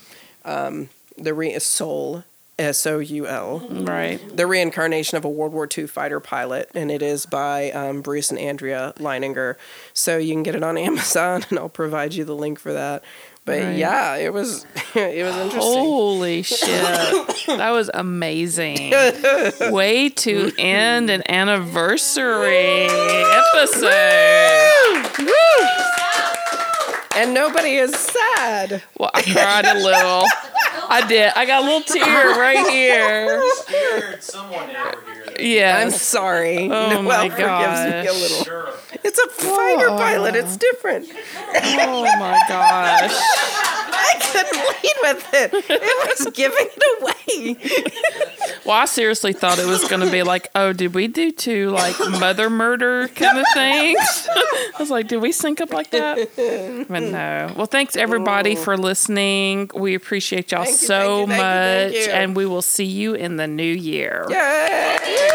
[0.48, 2.24] um, the re- soul
[2.58, 3.60] S O U L.
[3.70, 4.18] Right.
[4.36, 8.30] The reincarnation of a World War II fighter pilot, and it is by um, Bruce
[8.30, 9.54] and Andrea Leininger.
[9.94, 13.04] So you can get it on Amazon, and I'll provide you the link for that.
[13.44, 13.76] But Right.
[13.76, 15.60] yeah, it was it was interesting.
[15.62, 16.68] Holy shit.
[17.46, 18.90] that was amazing.
[19.72, 22.88] Way to end an anniversary
[23.54, 23.94] episode.
[27.18, 28.80] And nobody is sad.
[28.96, 30.24] Well, I cried a little.
[30.88, 31.32] I did.
[31.34, 33.42] I got a little tear right here.
[33.56, 35.07] Scared someone ever
[35.40, 35.82] hear that.
[35.82, 36.64] I'm sorry.
[36.64, 36.68] Oh
[37.02, 38.20] Noelle my forgives me a gosh.
[38.20, 38.44] little.
[38.44, 38.68] Sure.
[39.04, 39.96] It's a fighter oh.
[39.96, 40.34] pilot.
[40.36, 41.08] It's different.
[41.10, 43.12] Oh my gosh.
[44.00, 45.50] I couldn't lead with it.
[45.70, 47.56] It was giving it away.
[48.64, 51.70] Well, I seriously thought it was going to be like, oh, did we do two
[51.70, 53.98] like mother murder kind of things?
[54.28, 56.28] I was like, did we sync up like that?
[56.36, 57.52] But no.
[57.56, 59.70] Well, thanks everybody for listening.
[59.74, 62.12] We appreciate y'all Thank you, so thank you, thank much, you, thank you.
[62.12, 64.26] and we will see you in the new year.
[64.28, 65.27] Yay!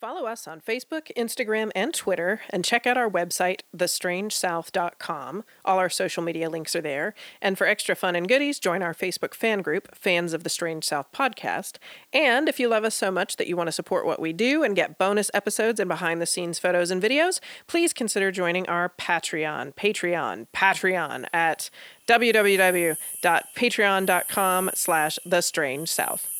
[0.00, 5.44] Follow us on Facebook, Instagram, and Twitter, and check out our website, thestrangesouth.com.
[5.64, 7.14] All our social media links are there.
[7.42, 10.84] And for extra fun and goodies, join our Facebook fan group, Fans of the Strange
[10.84, 11.76] South Podcast.
[12.14, 14.62] And if you love us so much that you want to support what we do
[14.62, 18.88] and get bonus episodes and behind the scenes photos and videos, please consider joining our
[18.88, 21.70] Patreon, Patreon, Patreon at
[22.10, 26.39] www.patreon.com slash the strange south.